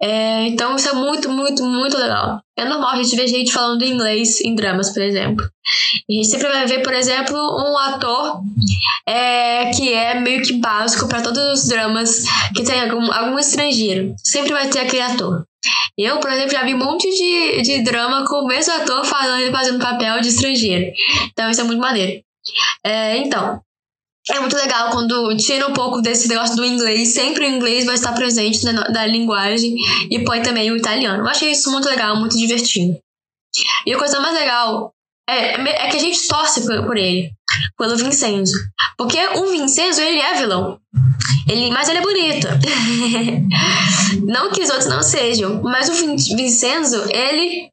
É, 0.00 0.46
então, 0.46 0.76
isso 0.76 0.88
é 0.88 0.92
muito, 0.92 1.28
muito, 1.30 1.64
muito 1.64 1.96
legal. 1.96 2.40
É 2.60 2.64
normal 2.66 2.90
a 2.90 3.02
gente 3.02 3.16
ver 3.16 3.26
gente 3.26 3.52
falando 3.52 3.82
inglês 3.82 4.38
em 4.42 4.54
dramas, 4.54 4.90
por 4.90 5.00
exemplo. 5.00 5.42
A 5.44 6.12
gente 6.12 6.28
sempre 6.28 6.48
vai 6.48 6.66
ver, 6.66 6.82
por 6.82 6.92
exemplo, 6.92 7.34
um 7.34 7.78
ator 7.78 8.42
é, 9.08 9.70
que 9.70 9.90
é 9.90 10.20
meio 10.20 10.42
que 10.42 10.52
básico 10.60 11.08
para 11.08 11.22
todos 11.22 11.42
os 11.58 11.68
dramas 11.68 12.22
que 12.54 12.62
tem 12.62 12.82
algum, 12.82 13.10
algum 13.10 13.38
estrangeiro. 13.38 14.14
Sempre 14.22 14.52
vai 14.52 14.68
ter 14.68 14.80
aquele 14.80 15.00
ator. 15.00 15.42
Eu, 15.96 16.18
por 16.20 16.30
exemplo, 16.30 16.52
já 16.52 16.62
vi 16.62 16.74
um 16.74 16.78
monte 16.78 17.08
de, 17.08 17.62
de 17.62 17.82
drama 17.82 18.26
com 18.26 18.44
o 18.44 18.46
mesmo 18.46 18.74
ator 18.74 19.06
falando, 19.06 19.50
fazendo 19.50 19.82
papel 19.82 20.20
de 20.20 20.28
estrangeiro. 20.28 20.92
Então 21.32 21.48
isso 21.48 21.62
é 21.62 21.64
muito 21.64 21.80
maneiro. 21.80 22.22
É, 22.84 23.16
então, 23.16 23.58
é 24.28 24.38
muito 24.40 24.56
legal 24.56 24.90
quando 24.90 25.36
tira 25.36 25.66
um 25.66 25.72
pouco 25.72 26.00
desse 26.02 26.28
negócio 26.28 26.54
do 26.56 26.64
inglês. 26.64 27.14
Sempre 27.14 27.46
o 27.46 27.48
inglês 27.48 27.84
vai 27.86 27.94
estar 27.94 28.12
presente 28.12 28.62
na, 28.64 28.82
da 28.88 29.06
linguagem 29.06 29.74
e 30.10 30.24
põe 30.24 30.42
também 30.42 30.70
o 30.70 30.76
italiano. 30.76 31.22
Eu 31.22 31.28
achei 31.28 31.50
isso 31.50 31.70
muito 31.70 31.88
legal, 31.88 32.16
muito 32.16 32.36
divertido. 32.36 32.98
E 33.86 33.92
a 33.92 33.98
coisa 33.98 34.20
mais 34.20 34.34
legal 34.34 34.92
é, 35.28 35.54
é 35.54 35.88
que 35.90 35.96
a 35.96 36.00
gente 36.00 36.28
torce 36.28 36.64
por, 36.66 36.86
por 36.86 36.96
ele, 36.96 37.30
pelo 37.78 37.96
Vincenzo. 37.96 38.52
Porque 38.96 39.18
o 39.36 39.46
Vincenzo, 39.46 40.00
ele 40.00 40.20
é 40.20 40.34
vilão. 40.34 40.78
Ele, 41.48 41.70
mas 41.70 41.88
ele 41.88 41.98
é 41.98 42.02
bonito. 42.02 42.46
não 44.26 44.50
que 44.50 44.62
os 44.62 44.68
outros 44.70 44.88
não 44.88 45.02
sejam, 45.02 45.62
mas 45.62 45.88
o 45.88 45.92
Vin- 45.94 46.36
Vincenzo, 46.36 47.02
ele. 47.10 47.68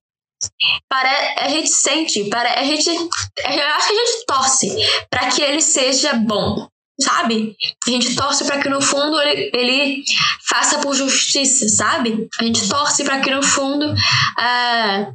Para, 0.90 1.46
a 1.46 1.50
gente 1.50 1.70
sente, 1.70 2.30
para, 2.30 2.60
a 2.60 2.64
gente. 2.64 2.90
Eu 2.90 3.68
acho 3.76 3.88
que 3.88 3.94
a 3.94 4.06
gente 4.06 4.26
torce 4.26 4.76
para 5.10 5.28
que 5.28 5.42
ele 5.42 5.62
seja 5.62 6.14
bom, 6.14 6.68
sabe? 7.00 7.56
A 7.88 7.90
gente 7.90 8.16
torce 8.16 8.46
para 8.46 8.60
que 8.62 8.70
no 8.70 8.82
fundo 8.82 9.20
ele, 9.22 9.52
ele 9.54 10.04
faça 10.48 10.80
por 10.80 10.96
justiça, 10.96 11.68
sabe? 11.70 12.28
A 12.40 12.44
gente 12.44 12.68
torce 12.68 13.04
para 13.04 13.20
que 13.20 13.32
no 13.32 13.44
fundo 13.44 13.94
ah, 14.38 15.12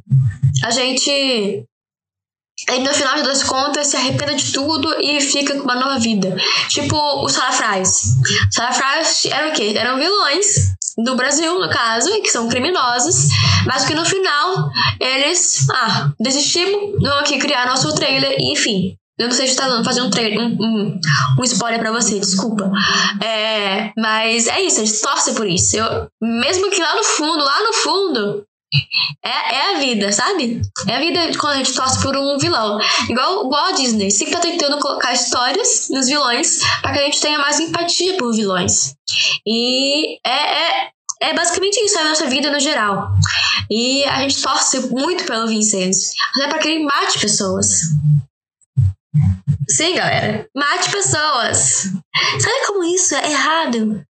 a 0.65 0.71
gente 0.71 1.65
ele 2.69 2.83
no 2.83 2.93
final 2.93 3.21
das 3.23 3.43
contas 3.43 3.87
se 3.87 3.97
arrependa 3.97 4.35
de 4.35 4.53
tudo 4.53 5.01
e 5.01 5.19
fica 5.19 5.55
com 5.55 5.63
uma 5.63 5.75
nova 5.75 5.99
vida. 5.99 6.35
Tipo 6.69 6.95
os 7.23 7.33
Salafrais. 7.33 8.15
Salafrais 8.51 9.25
eram 9.25 9.49
o 9.49 9.53
quê? 9.53 9.73
Eram 9.75 9.97
vilões 9.97 10.73
do 10.97 11.15
Brasil, 11.15 11.59
no 11.59 11.69
caso, 11.69 12.09
e 12.09 12.21
que 12.21 12.29
são 12.29 12.47
criminosos, 12.47 13.29
mas 13.65 13.85
que 13.85 13.95
no 13.95 14.05
final 14.05 14.69
eles, 14.99 15.67
ah, 15.71 16.11
desistimos, 16.19 17.01
vamos 17.01 17.19
aqui 17.19 17.37
criar 17.39 17.67
nosso 17.67 17.93
trailer, 17.95 18.35
enfim. 18.39 18.95
Eu 19.17 19.27
não 19.27 19.35
sei 19.35 19.47
se 19.47 19.55
tá 19.55 19.67
dando 19.67 19.85
fazer 19.85 20.01
um 20.01 20.09
trailer, 20.09 20.39
um, 20.39 20.57
um, 20.59 20.99
um 21.39 21.43
spoiler 21.43 21.79
pra 21.79 21.91
você, 21.91 22.19
desculpa. 22.19 22.71
É, 23.23 23.91
mas 23.95 24.47
é 24.47 24.61
isso, 24.61 24.81
a 24.81 24.85
gente 24.85 25.01
torce 25.01 25.33
por 25.33 25.47
isso. 25.47 25.77
Eu, 25.77 26.07
mesmo 26.21 26.71
que 26.71 26.81
lá 26.81 26.95
no 26.95 27.03
fundo, 27.03 27.43
lá 27.43 27.63
no 27.63 27.73
fundo, 27.73 28.43
é, 29.23 29.55
é 29.55 29.75
a 29.75 29.79
vida, 29.79 30.11
sabe? 30.11 30.61
É 30.87 30.95
a 30.95 30.99
vida 30.99 31.19
quando 31.37 31.53
a 31.53 31.57
gente 31.57 31.73
torce 31.73 32.01
por 32.01 32.15
um 32.15 32.37
vilão. 32.37 32.79
Igual, 33.09 33.45
igual 33.45 33.65
a 33.65 33.71
Disney. 33.71 34.11
Sempre 34.11 34.33
tá 34.33 34.39
tentando 34.39 34.79
colocar 34.79 35.13
histórias 35.13 35.87
nos 35.89 36.07
vilões 36.07 36.59
para 36.81 36.93
que 36.93 36.99
a 36.99 37.03
gente 37.03 37.21
tenha 37.21 37.39
mais 37.39 37.59
empatia 37.59 38.17
por 38.17 38.33
vilões. 38.33 38.95
E 39.45 40.17
é, 40.25 40.29
é, 40.29 40.89
é 41.21 41.33
basicamente 41.33 41.77
isso, 41.77 41.97
é 41.97 42.01
a 42.01 42.09
nossa 42.09 42.27
vida 42.27 42.51
no 42.51 42.59
geral. 42.59 43.11
E 43.69 44.03
a 44.05 44.21
gente 44.21 44.41
torce 44.41 44.79
muito 44.91 45.25
pelo 45.25 45.47
Vincenzo. 45.47 46.11
Até 46.35 46.49
para 46.49 46.59
que 46.59 46.69
ele 46.69 46.83
mate 46.83 47.19
pessoas. 47.19 47.69
Sim, 49.69 49.95
galera. 49.95 50.47
Mate 50.55 50.91
pessoas. 50.91 51.87
Sabe 52.39 52.67
como 52.67 52.83
isso 52.83 53.15
é 53.15 53.31
errado? 53.31 54.03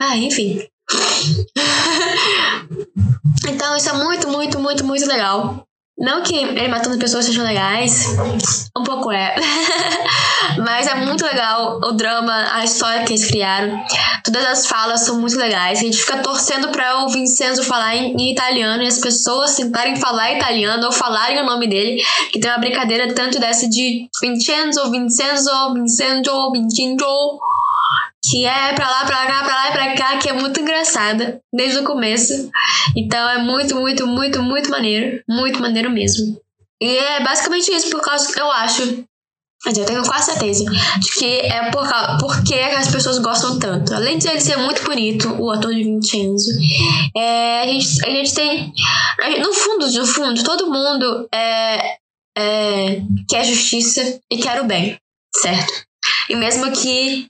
Ah, 0.00 0.16
enfim. 0.16 0.66
Então 3.46 3.76
isso 3.76 3.88
é 3.88 3.92
muito, 3.92 4.28
muito, 4.28 4.58
muito, 4.58 4.84
muito 4.84 5.06
legal. 5.06 5.64
Não 5.96 6.22
que 6.22 6.34
ele 6.34 6.66
matando 6.66 6.98
pessoas 6.98 7.24
sejam 7.24 7.44
legais, 7.44 8.16
um 8.76 8.82
pouco 8.82 9.12
é. 9.12 9.36
Mas 10.58 10.88
é 10.88 10.94
muito 10.96 11.24
legal 11.24 11.78
o 11.78 11.92
drama, 11.92 12.52
a 12.52 12.64
história 12.64 13.04
que 13.04 13.12
eles 13.12 13.24
criaram. 13.26 13.80
Todas 14.24 14.44
as 14.44 14.66
falas 14.66 15.02
são 15.02 15.20
muito 15.20 15.36
legais. 15.36 15.78
A 15.78 15.82
gente 15.82 15.96
fica 15.96 16.18
torcendo 16.18 16.68
para 16.70 17.04
o 17.04 17.08
Vincenzo 17.10 17.62
falar 17.62 17.94
em, 17.94 18.12
em, 18.16 18.32
italiano 18.32 18.82
e 18.82 18.88
as 18.88 18.98
pessoas 18.98 19.54
tentarem 19.54 19.94
falar 19.94 20.32
italiano 20.32 20.84
ou 20.86 20.92
falarem 20.92 21.40
o 21.40 21.46
nome 21.46 21.68
dele. 21.68 22.02
Que 22.32 22.40
tem 22.40 22.50
uma 22.50 22.58
brincadeira 22.58 23.14
tanto 23.14 23.38
dessa 23.38 23.68
de 23.68 24.08
Vincenzo, 24.20 24.90
Vincenzo, 24.90 25.50
Vincenzo, 25.74 26.52
Vincenzo 26.52 27.38
que 28.30 28.46
é 28.46 28.72
pra 28.72 28.88
lá, 28.88 29.04
pra 29.04 29.26
cá, 29.26 29.44
pra 29.44 29.54
lá 29.54 29.68
e 29.68 29.72
pra 29.72 29.94
cá, 29.94 30.16
que 30.18 30.28
é 30.28 30.32
muito 30.32 30.60
engraçada 30.60 31.40
desde 31.52 31.78
o 31.78 31.84
começo. 31.84 32.50
Então 32.96 33.28
é 33.28 33.38
muito, 33.38 33.76
muito, 33.76 34.06
muito, 34.06 34.42
muito 34.42 34.70
maneiro. 34.70 35.22
Muito 35.28 35.60
maneiro 35.60 35.90
mesmo. 35.90 36.38
E 36.80 36.96
é 36.96 37.22
basicamente 37.22 37.70
isso, 37.70 37.90
por 37.90 38.00
causa 38.00 38.32
que 38.32 38.40
eu 38.40 38.50
acho. 38.50 39.04
Eu 39.66 39.86
tenho 39.86 40.04
quase 40.04 40.26
certeza 40.26 40.62
de 41.00 41.10
que 41.12 41.24
é 41.24 41.70
por 41.70 41.88
porque 42.20 42.54
as 42.54 42.88
pessoas 42.88 43.18
gostam 43.18 43.58
tanto. 43.58 43.94
Além 43.94 44.18
de 44.18 44.28
ele 44.28 44.40
ser 44.40 44.58
muito 44.58 44.82
bonito, 44.84 45.34
o 45.40 45.50
ator 45.50 45.72
de 45.74 45.82
Vincenzo, 45.82 46.50
é, 47.16 47.62
a, 47.62 47.66
gente, 47.66 48.06
a 48.06 48.10
gente 48.10 48.34
tem. 48.34 48.72
No 49.40 49.54
fundo, 49.54 49.90
no 49.90 50.06
fundo, 50.06 50.44
todo 50.44 50.70
mundo 50.70 51.26
é, 51.34 51.96
é, 52.36 53.00
quer 53.26 53.44
justiça 53.44 54.20
e 54.30 54.36
quer 54.36 54.60
o 54.60 54.66
bem, 54.66 54.98
certo? 55.34 55.72
E 56.28 56.36
mesmo 56.36 56.70
que, 56.72 57.26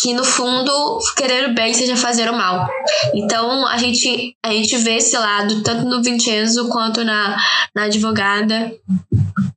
que 0.00 0.14
no 0.14 0.24
fundo, 0.24 0.98
querer 1.16 1.50
o 1.50 1.54
bem 1.54 1.72
seja 1.72 1.96
fazer 1.96 2.28
o 2.30 2.36
mal. 2.36 2.68
Então 3.14 3.66
a 3.66 3.76
gente, 3.76 4.36
a 4.44 4.52
gente 4.52 4.76
vê 4.78 4.96
esse 4.96 5.16
lado, 5.16 5.62
tanto 5.62 5.84
no 5.84 6.02
Vincenzo 6.02 6.68
quanto 6.68 7.04
na, 7.04 7.36
na 7.74 7.84
advogada, 7.84 8.72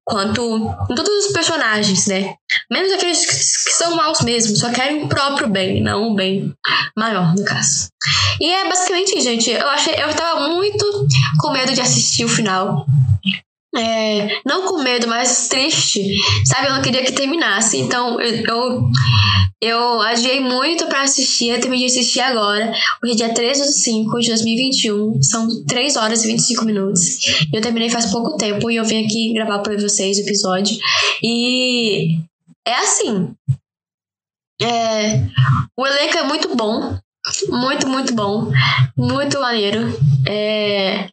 quanto 0.05 0.71
em 0.89 0.95
todos 0.95 1.25
os 1.25 1.33
personagens, 1.33 2.05
né? 2.05 2.35
Menos 2.71 2.91
aqueles 2.93 3.25
que, 3.25 3.55
são 3.73 3.95
maus 3.95 4.21
mesmo, 4.21 4.55
só 4.55 4.71
querem 4.71 5.03
o 5.03 5.09
próprio 5.09 5.49
bem, 5.49 5.81
não 5.81 6.11
o 6.11 6.15
bem 6.15 6.53
maior, 6.95 7.35
no 7.35 7.43
caso. 7.43 7.89
E 8.39 8.49
é 8.49 8.69
basicamente 8.69 9.19
gente. 9.19 9.49
Eu, 9.49 9.67
achei, 9.67 9.95
eu 9.95 10.13
tava 10.13 10.47
muito 10.49 11.07
com 11.39 11.51
medo 11.51 11.73
de 11.73 11.81
assistir 11.81 12.23
o 12.23 12.29
final. 12.29 12.85
É, 13.77 14.39
não 14.45 14.65
com 14.65 14.81
medo, 14.81 15.05
mas 15.07 15.49
triste, 15.49 16.01
sabe? 16.45 16.67
Eu 16.67 16.75
não 16.75 16.81
queria 16.81 17.03
que 17.03 17.11
terminasse, 17.11 17.77
então 17.77 18.21
eu, 18.21 18.45
eu, 18.45 18.91
eu 19.61 20.01
adiei 20.01 20.39
muito 20.39 20.87
para 20.87 21.01
assistir, 21.01 21.49
eu 21.49 21.59
terminei 21.59 21.85
de 21.85 21.91
assistir 21.91 22.21
agora, 22.21 22.73
hoje 23.03 23.13
é 23.13 23.15
dia 23.15 23.33
13 23.33 23.63
de 23.63 23.79
5 23.79 24.19
de 24.19 24.27
2021, 24.29 25.21
são 25.21 25.65
3 25.65 25.97
horas 25.97 26.23
e 26.23 26.27
25 26.27 26.63
minutos, 26.63 27.01
eu 27.53 27.61
terminei 27.61 27.89
faz 27.89 28.05
pouco 28.05 28.37
tempo 28.37 28.71
e 28.71 28.77
eu 28.77 28.85
vim 28.85 29.05
aqui 29.05 29.33
gravar 29.33 29.59
para 29.59 29.75
vocês 29.75 30.17
o 30.17 30.21
episódio, 30.21 30.77
e 31.21 32.19
é 32.65 32.75
assim, 32.75 33.33
é, 34.61 35.21
o 35.77 35.85
elenco 35.85 36.17
é 36.17 36.23
muito 36.23 36.55
bom, 36.55 36.97
muito, 37.49 37.87
muito 37.89 38.13
bom, 38.13 38.51
muito 38.95 39.39
maneiro, 39.41 39.81
é, 40.25 41.09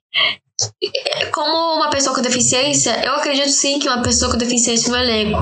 como 1.33 1.75
uma 1.77 1.91
pessoa 1.91 2.15
com 2.15 2.23
deficiência, 2.23 3.05
eu 3.05 3.15
acredito 3.15 3.49
sim 3.49 3.79
que 3.79 3.89
uma 3.89 4.03
pessoa 4.03 4.31
com 4.31 4.39
deficiência 4.39 4.91
no 4.91 4.99
elenco 4.99 5.39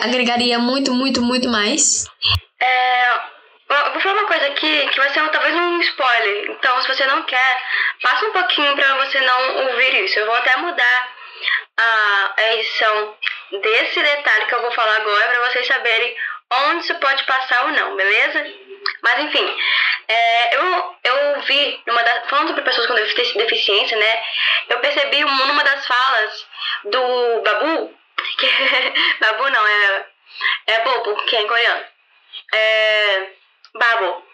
agregaria 0.00 0.58
muito, 0.58 0.94
muito, 0.94 1.22
muito 1.22 1.48
mais. 1.48 2.06
É, 2.60 3.10
eu 3.70 3.92
vou 3.92 4.00
falar 4.00 4.14
uma 4.14 4.26
coisa 4.26 4.46
aqui 4.46 4.88
que 4.88 4.98
vai 4.98 5.10
ser 5.10 5.28
talvez 5.28 5.54
um 5.54 5.80
spoiler. 5.80 6.50
Então, 6.50 6.82
se 6.82 6.88
você 6.88 7.06
não 7.06 7.22
quer, 7.22 7.62
passa 8.02 8.26
um 8.26 8.32
pouquinho 8.32 8.74
para 8.74 8.96
você 8.96 9.20
não 9.20 9.66
ouvir 9.68 10.04
isso. 10.04 10.18
Eu 10.18 10.26
vou 10.26 10.34
até 10.34 10.56
mudar 10.56 11.08
a, 11.78 12.34
edição 12.54 13.14
desse 13.62 14.02
detalhe 14.02 14.46
que 14.46 14.54
eu 14.54 14.62
vou 14.62 14.72
falar 14.72 14.96
agora 14.96 15.28
para 15.28 15.48
vocês 15.48 15.66
saberem 15.66 16.16
onde 16.68 16.84
isso 16.84 16.94
pode 16.96 17.24
passar 17.24 17.64
ou 17.66 17.72
não, 17.72 17.96
beleza? 17.96 18.44
Mas 19.02 19.24
enfim, 19.24 19.56
é, 20.08 20.56
eu, 20.56 20.96
eu 21.04 21.40
vi, 21.42 21.82
numa 21.86 22.02
falando 22.28 22.54
para 22.54 22.64
pessoas 22.64 22.86
com 22.86 22.94
deficiência, 22.94 23.96
né? 23.96 24.22
Eu 24.68 24.80
percebi 24.80 25.20
numa 25.20 25.64
das 25.64 25.86
falas 25.86 26.46
do 26.84 27.42
Babu, 27.42 27.94
que 28.38 28.46
Babu 29.20 29.50
não, 29.50 29.66
é, 29.66 30.06
é 30.66 30.80
Bobo, 30.80 31.24
que 31.26 31.36
é 31.36 31.42
em 31.42 31.46
coreano. 31.46 31.86
É, 32.52 33.28
Babo, 33.74 34.26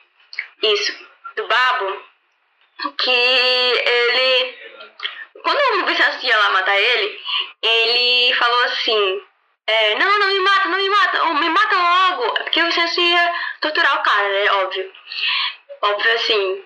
isso, 0.62 1.06
do 1.36 1.46
Babo, 1.46 2.02
que 2.98 3.10
ele. 3.10 4.58
Quando 5.42 5.82
o 5.82 5.86
Vicente 5.86 6.26
ia 6.26 6.38
lá 6.38 6.50
matar 6.50 6.76
ele, 6.80 7.20
ele 7.62 8.34
falou 8.34 8.64
assim: 8.64 9.22
é, 9.66 9.94
não, 9.96 10.18
não 10.18 10.28
me 10.28 10.38
mata, 10.40 10.68
não 10.68 10.78
me 10.78 10.88
mata, 10.88 11.24
me 11.34 11.48
mata 11.50 11.76
logo. 11.76 12.34
Porque 12.34 12.62
o 12.62 12.66
Vicente 12.66 13.00
ia 13.00 13.34
torturar 13.60 13.98
o 13.98 14.02
cara, 14.02 14.28
né? 14.28 14.50
Óbvio. 14.52 14.92
Óbvio 15.82 16.14
assim. 16.14 16.64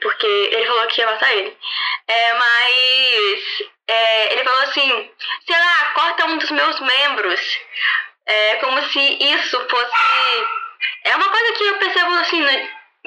Porque 0.00 0.26
ele 0.26 0.66
falou 0.66 0.86
que 0.88 1.00
ia 1.00 1.06
matar 1.06 1.32
ele. 1.32 1.56
É, 2.08 2.34
mas 2.34 3.62
é, 3.86 4.32
ele 4.32 4.44
falou 4.44 4.62
assim, 4.62 5.10
sei 5.46 5.58
lá, 5.58 5.92
corta 5.94 6.26
um 6.26 6.38
dos 6.38 6.50
meus 6.50 6.80
membros. 6.80 7.58
É 8.26 8.56
como 8.56 8.82
se 8.82 9.00
isso 9.00 9.68
fosse. 9.68 10.46
É 11.04 11.16
uma 11.16 11.28
coisa 11.28 11.52
que 11.54 11.64
eu 11.64 11.78
percebo 11.78 12.10
assim, 12.14 12.44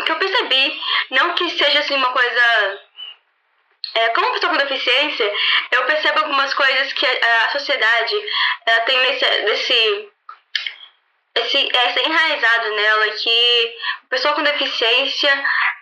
que 0.05 0.11
eu 0.11 0.15
percebi. 0.17 0.81
Não 1.11 1.35
que 1.35 1.49
seja 1.49 1.79
assim 1.79 1.95
uma 1.95 2.11
coisa. 2.11 2.81
É, 3.93 4.09
como 4.09 4.31
pessoa 4.33 4.51
com 4.51 4.57
deficiência, 4.57 5.33
eu 5.71 5.85
percebo 5.85 6.19
algumas 6.19 6.53
coisas 6.53 6.93
que 6.93 7.05
a, 7.05 7.45
a 7.45 7.49
sociedade 7.49 8.15
tem 8.85 8.97
nesse, 8.99 9.25
nesse 9.43 10.11
esse, 11.33 11.57
é 11.57 12.05
enraizado 12.07 12.75
nela 12.75 13.09
que 13.11 13.75
pessoa 14.09 14.33
com 14.33 14.43
deficiência 14.43 15.31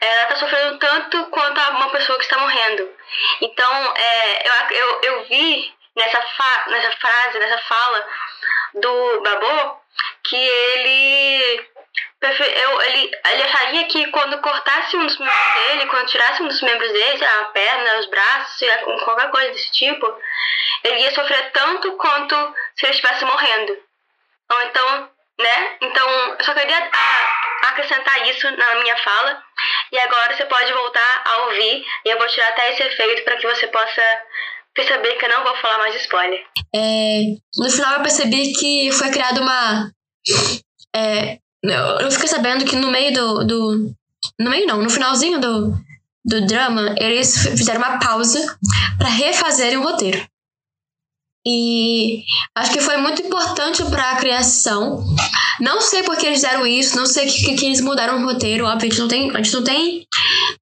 ela 0.02 0.24
está 0.24 0.36
sofrendo 0.36 0.78
tanto 0.78 1.26
quanto 1.28 1.60
uma 1.72 1.89
pessoa 1.89 2.17
que 2.17 2.24
está 2.24 2.38
morrendo. 2.38 2.89
Então, 3.41 3.93
é, 3.95 4.48
eu, 4.48 4.78
eu, 4.78 5.02
eu 5.02 5.24
vi 5.26 5.74
nessa, 5.95 6.22
fa, 6.22 6.63
nessa 6.67 6.91
frase, 6.98 7.39
nessa 7.39 7.58
fala 7.60 8.08
do 8.76 9.22
Babô, 9.22 9.78
que 10.24 10.38
eu, 12.30 12.82
ele, 12.82 13.12
ele 13.32 13.44
acharia 13.44 13.88
que 13.88 14.08
quando 14.08 14.42
cortasse 14.42 14.98
um 14.98 15.06
dos 15.06 15.18
membros 15.18 15.54
dele, 15.54 15.86
quando 15.88 16.08
tirasse 16.08 16.44
um 16.44 16.48
dos 16.48 16.62
membros 16.62 16.92
dele, 16.92 17.26
a 17.26 17.46
perna, 17.46 18.00
os 18.00 18.06
braços, 18.08 18.68
qualquer 19.04 19.30
coisa 19.32 19.52
desse 19.52 19.72
tipo, 19.72 20.06
ele 20.84 21.02
ia 21.02 21.13
sofrer 21.13 21.52
tanto 21.52 21.92
quanto 21.94 22.36
se 22.76 22.86
ele 22.86 22.94
estivesse 22.94 23.26
morrendo. 23.26 23.78
Ou 24.52 24.62
então, 24.63 25.10
né? 25.39 25.78
Então, 25.82 26.10
eu 26.38 26.44
só 26.44 26.54
queria 26.54 26.89
acrescentar 27.63 28.28
isso 28.28 28.50
na 28.52 28.76
minha 28.82 28.98
fala. 28.98 29.42
E 29.92 30.00
agora 30.00 30.36
você 30.36 30.46
pode 30.46 30.72
voltar 30.74 31.24
a 31.26 31.38
ouvir 31.46 31.86
e 32.06 32.10
eu 32.10 32.18
vou 32.18 32.28
tirar 32.28 32.50
até 32.50 32.74
esse 32.74 32.84
efeito 32.84 33.24
para 33.24 33.38
que 33.38 33.48
você 33.48 33.68
possa 33.68 34.02
perceber 34.74 35.15
que 35.15 35.26
eu 35.26 35.30
não 35.30 35.44
vou 35.44 35.56
falar 35.58 35.80
mais 35.80 35.94
de 35.94 36.02
spoiler. 36.02 36.46
É, 36.76 37.22
no 37.58 37.70
final 37.70 37.96
eu 37.96 38.02
percebi 38.02 38.54
que 38.54 38.92
foi 38.92 39.10
criada 39.12 39.42
uma. 39.42 39.92
É, 40.96 41.39
eu 41.63 42.12
fiquei 42.12 42.28
sabendo 42.28 42.65
que 42.65 42.76
no 42.76 42.91
meio 42.91 43.13
do, 43.13 43.43
do. 43.43 43.95
No 44.39 44.50
meio 44.50 44.65
não, 44.65 44.82
no 44.82 44.89
finalzinho 44.89 45.39
do, 45.39 45.74
do 46.24 46.45
drama, 46.45 46.95
eles 46.98 47.38
fizeram 47.50 47.82
uma 47.82 48.00
pausa 48.00 48.58
para 48.98 49.10
refazerem 49.10 49.78
o 49.78 49.84
roteiro. 49.84 50.26
E 51.45 52.23
acho 52.56 52.71
que 52.71 52.82
foi 52.82 52.97
muito 52.97 53.21
importante 53.21 53.84
para 53.86 54.12
a 54.12 54.15
criação. 54.17 55.04
Não 55.60 55.82
sei 55.82 56.04
por 56.04 56.17
que 56.17 56.25
eles 56.25 56.41
fizeram 56.41 56.65
isso, 56.65 56.95
não 56.95 57.06
sei 57.06 57.25
que, 57.28 57.56
que 57.56 57.65
eles 57.65 57.82
mudaram 57.82 58.21
o 58.21 58.25
roteiro. 58.25 58.65
Óbvio, 58.65 58.88
a 58.88 58.89
gente 58.89 58.99
não 58.99 59.08
tem, 59.08 59.32
a 59.32 59.38
gente 59.38 59.54
não 59.54 59.63
tem 59.63 60.06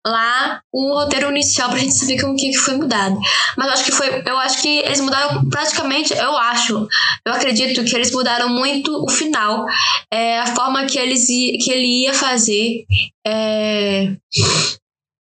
lá 0.05 0.61
o 0.71 0.93
roteiro 0.93 1.31
inicial 1.31 1.69
pra 1.69 1.79
gente 1.79 1.95
saber 1.95 2.23
o 2.23 2.35
que, 2.35 2.49
que 2.49 2.57
foi 2.57 2.75
mudado. 2.77 3.17
Mas 3.57 3.69
acho 3.69 3.85
que 3.85 3.91
foi. 3.91 4.23
Eu 4.25 4.37
acho 4.37 4.61
que 4.61 4.79
eles 4.79 5.01
mudaram 5.01 5.49
praticamente. 5.49 6.13
Eu 6.13 6.37
acho. 6.37 6.87
Eu 7.25 7.33
acredito 7.33 7.83
que 7.83 7.95
eles 7.95 8.11
mudaram 8.11 8.49
muito 8.49 9.03
o 9.03 9.09
final. 9.09 9.65
É, 10.11 10.39
a 10.39 10.47
forma 10.47 10.85
que, 10.85 10.99
eles, 10.99 11.25
que 11.25 11.71
ele 11.71 12.03
ia 12.03 12.13
fazer. 12.13 12.85
É, 13.25 14.13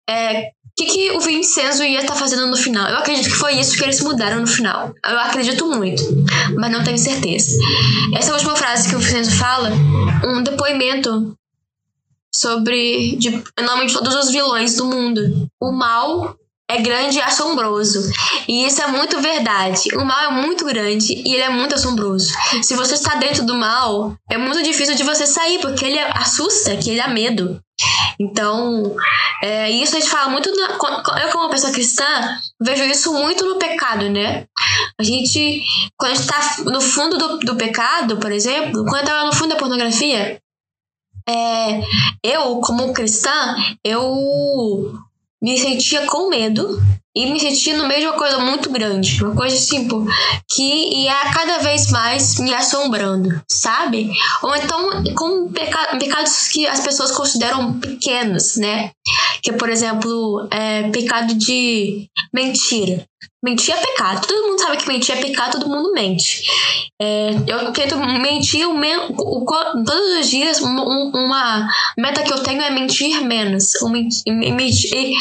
é, 0.08 0.50
que, 0.76 0.86
que 0.86 1.10
o 1.12 1.20
Vincenzo 1.20 1.84
ia 1.84 2.00
estar 2.00 2.14
tá 2.14 2.18
fazendo 2.18 2.46
no 2.46 2.56
final? 2.56 2.88
Eu 2.88 2.98
acredito 2.98 3.28
que 3.28 3.36
foi 3.36 3.58
isso 3.58 3.76
que 3.76 3.84
eles 3.84 4.00
mudaram 4.00 4.40
no 4.40 4.46
final. 4.46 4.94
Eu 5.04 5.18
acredito 5.18 5.66
muito, 5.66 6.02
mas 6.56 6.70
não 6.70 6.82
tenho 6.82 6.98
certeza. 6.98 7.58
Essa 8.14 8.32
última 8.32 8.56
frase 8.56 8.88
que 8.88 8.96
o 8.96 8.98
Vincenzo 8.98 9.32
fala, 9.32 9.70
um 10.26 10.42
depoimento 10.42 11.36
sobre 12.34 13.16
de, 13.16 13.28
o 13.28 13.62
nome 13.62 13.86
de 13.86 13.92
todos 13.92 14.14
os 14.14 14.30
vilões 14.30 14.76
do 14.76 14.86
mundo. 14.86 15.48
O 15.60 15.70
mal 15.70 16.36
é 16.68 16.80
grande 16.80 17.18
e 17.18 17.22
assombroso. 17.22 18.10
E 18.48 18.66
isso 18.66 18.80
é 18.82 18.86
muito 18.86 19.20
verdade. 19.20 19.94
O 19.94 20.04
mal 20.04 20.30
é 20.30 20.30
muito 20.30 20.64
grande 20.64 21.22
e 21.24 21.34
ele 21.34 21.42
é 21.42 21.50
muito 21.50 21.74
assombroso. 21.74 22.32
Se 22.62 22.74
você 22.74 22.94
está 22.94 23.16
dentro 23.16 23.44
do 23.44 23.54
mal, 23.54 24.16
é 24.30 24.38
muito 24.38 24.62
difícil 24.62 24.94
de 24.94 25.02
você 25.02 25.26
sair, 25.26 25.60
porque 25.60 25.84
ele 25.84 25.98
assusta, 25.98 26.76
que 26.76 26.90
ele 26.90 27.00
dá 27.00 27.08
medo. 27.08 27.60
Então, 28.18 28.96
é, 29.42 29.70
isso 29.70 29.96
a 29.96 30.00
gente 30.00 30.10
fala 30.10 30.30
muito. 30.30 30.50
Na, 30.54 31.22
eu, 31.22 31.30
como 31.30 31.50
pessoa 31.50 31.72
cristã, 31.72 32.04
vejo 32.60 32.84
isso 32.84 33.12
muito 33.12 33.44
no 33.44 33.58
pecado, 33.58 34.08
né? 34.08 34.46
A 34.98 35.02
gente, 35.02 35.62
quando 35.96 36.12
a 36.12 36.14
gente 36.14 36.26
tá 36.26 36.56
no 36.64 36.80
fundo 36.80 37.18
do, 37.18 37.38
do 37.38 37.56
pecado, 37.56 38.18
por 38.18 38.30
exemplo, 38.30 38.84
quando 38.84 39.00
eu 39.00 39.06
tava 39.06 39.26
no 39.26 39.32
fundo 39.32 39.50
da 39.50 39.56
pornografia, 39.56 40.40
é, 41.28 41.80
eu, 42.22 42.60
como 42.60 42.92
cristã, 42.92 43.56
eu 43.84 44.92
me 45.42 45.58
sentia 45.58 46.06
com 46.06 46.28
medo 46.28 46.80
e 47.14 47.26
me 47.26 47.38
sentia 47.38 47.76
no 47.76 47.86
meio 47.86 48.00
de 48.00 48.06
uma 48.06 48.16
coisa 48.16 48.38
muito 48.38 48.70
grande, 48.70 49.22
uma 49.22 49.34
coisa 49.34 49.56
tipo 49.66 50.06
que 50.50 51.02
ia 51.02 51.32
cada 51.32 51.58
vez 51.58 51.90
mais 51.90 52.38
me 52.38 52.54
assombrando, 52.54 53.42
sabe? 53.50 54.10
Ou 54.42 54.56
então 54.56 55.04
com 55.14 55.52
peca 55.52 55.98
pecados 55.98 56.48
que 56.48 56.66
as 56.66 56.80
pessoas 56.80 57.10
consideram 57.10 57.78
pequenos, 57.78 58.56
né? 58.56 58.92
Que 59.42 59.52
por 59.52 59.68
exemplo, 59.68 60.48
é 60.50 60.88
pecado 60.90 61.34
de 61.34 62.08
mentira. 62.32 63.04
Mentir 63.42 63.74
é 63.74 63.78
pecado. 63.78 64.26
Todo 64.26 64.48
mundo 64.48 64.60
sabe 64.60 64.76
que 64.76 64.86
mentir 64.86 65.16
é 65.16 65.20
pecado, 65.20 65.58
todo 65.58 65.68
mundo 65.68 65.92
mente. 65.92 66.42
É, 67.00 67.30
eu 67.46 67.72
tento 67.72 67.96
mentir 67.96 68.68
o, 68.68 68.74
me, 68.74 68.96
o, 68.96 69.44
todos 69.84 70.20
os 70.20 70.30
dias. 70.30 70.60
Um, 70.62 71.10
uma 71.10 71.68
meta 71.98 72.22
que 72.22 72.32
eu 72.32 72.42
tenho 72.42 72.62
é 72.62 72.70
mentir 72.70 73.20
menos. 73.22 73.72
Mentir, 73.82 74.32
mentir, 74.32 75.14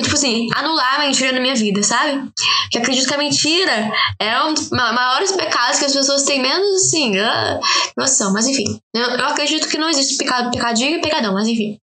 tipo 0.00 0.14
assim, 0.14 0.48
anular 0.54 0.96
a 0.96 0.98
mentira 1.00 1.32
na 1.32 1.40
minha 1.40 1.54
vida, 1.54 1.82
sabe? 1.82 2.30
Que 2.70 2.78
acredito 2.78 3.06
que 3.06 3.14
a 3.14 3.18
mentira 3.18 3.92
é 4.18 4.42
um 4.42 4.54
dos 4.54 4.70
maiores 4.70 5.32
pecados 5.32 5.78
que 5.78 5.84
as 5.84 5.92
pessoas 5.92 6.22
têm 6.22 6.40
menos, 6.40 6.76
assim, 6.76 7.18
uh, 7.18 7.60
noção. 7.96 8.32
Mas 8.32 8.46
enfim, 8.46 8.78
eu, 8.94 9.02
eu, 9.02 9.26
acredito 9.26 9.68
que 9.68 9.76
não 9.76 9.90
existe 9.90 10.16
pecado, 10.16 10.50
pecadinho 10.50 10.96
e 10.96 11.00
pecadão, 11.02 11.34
mas 11.34 11.46
enfim. 11.46 11.76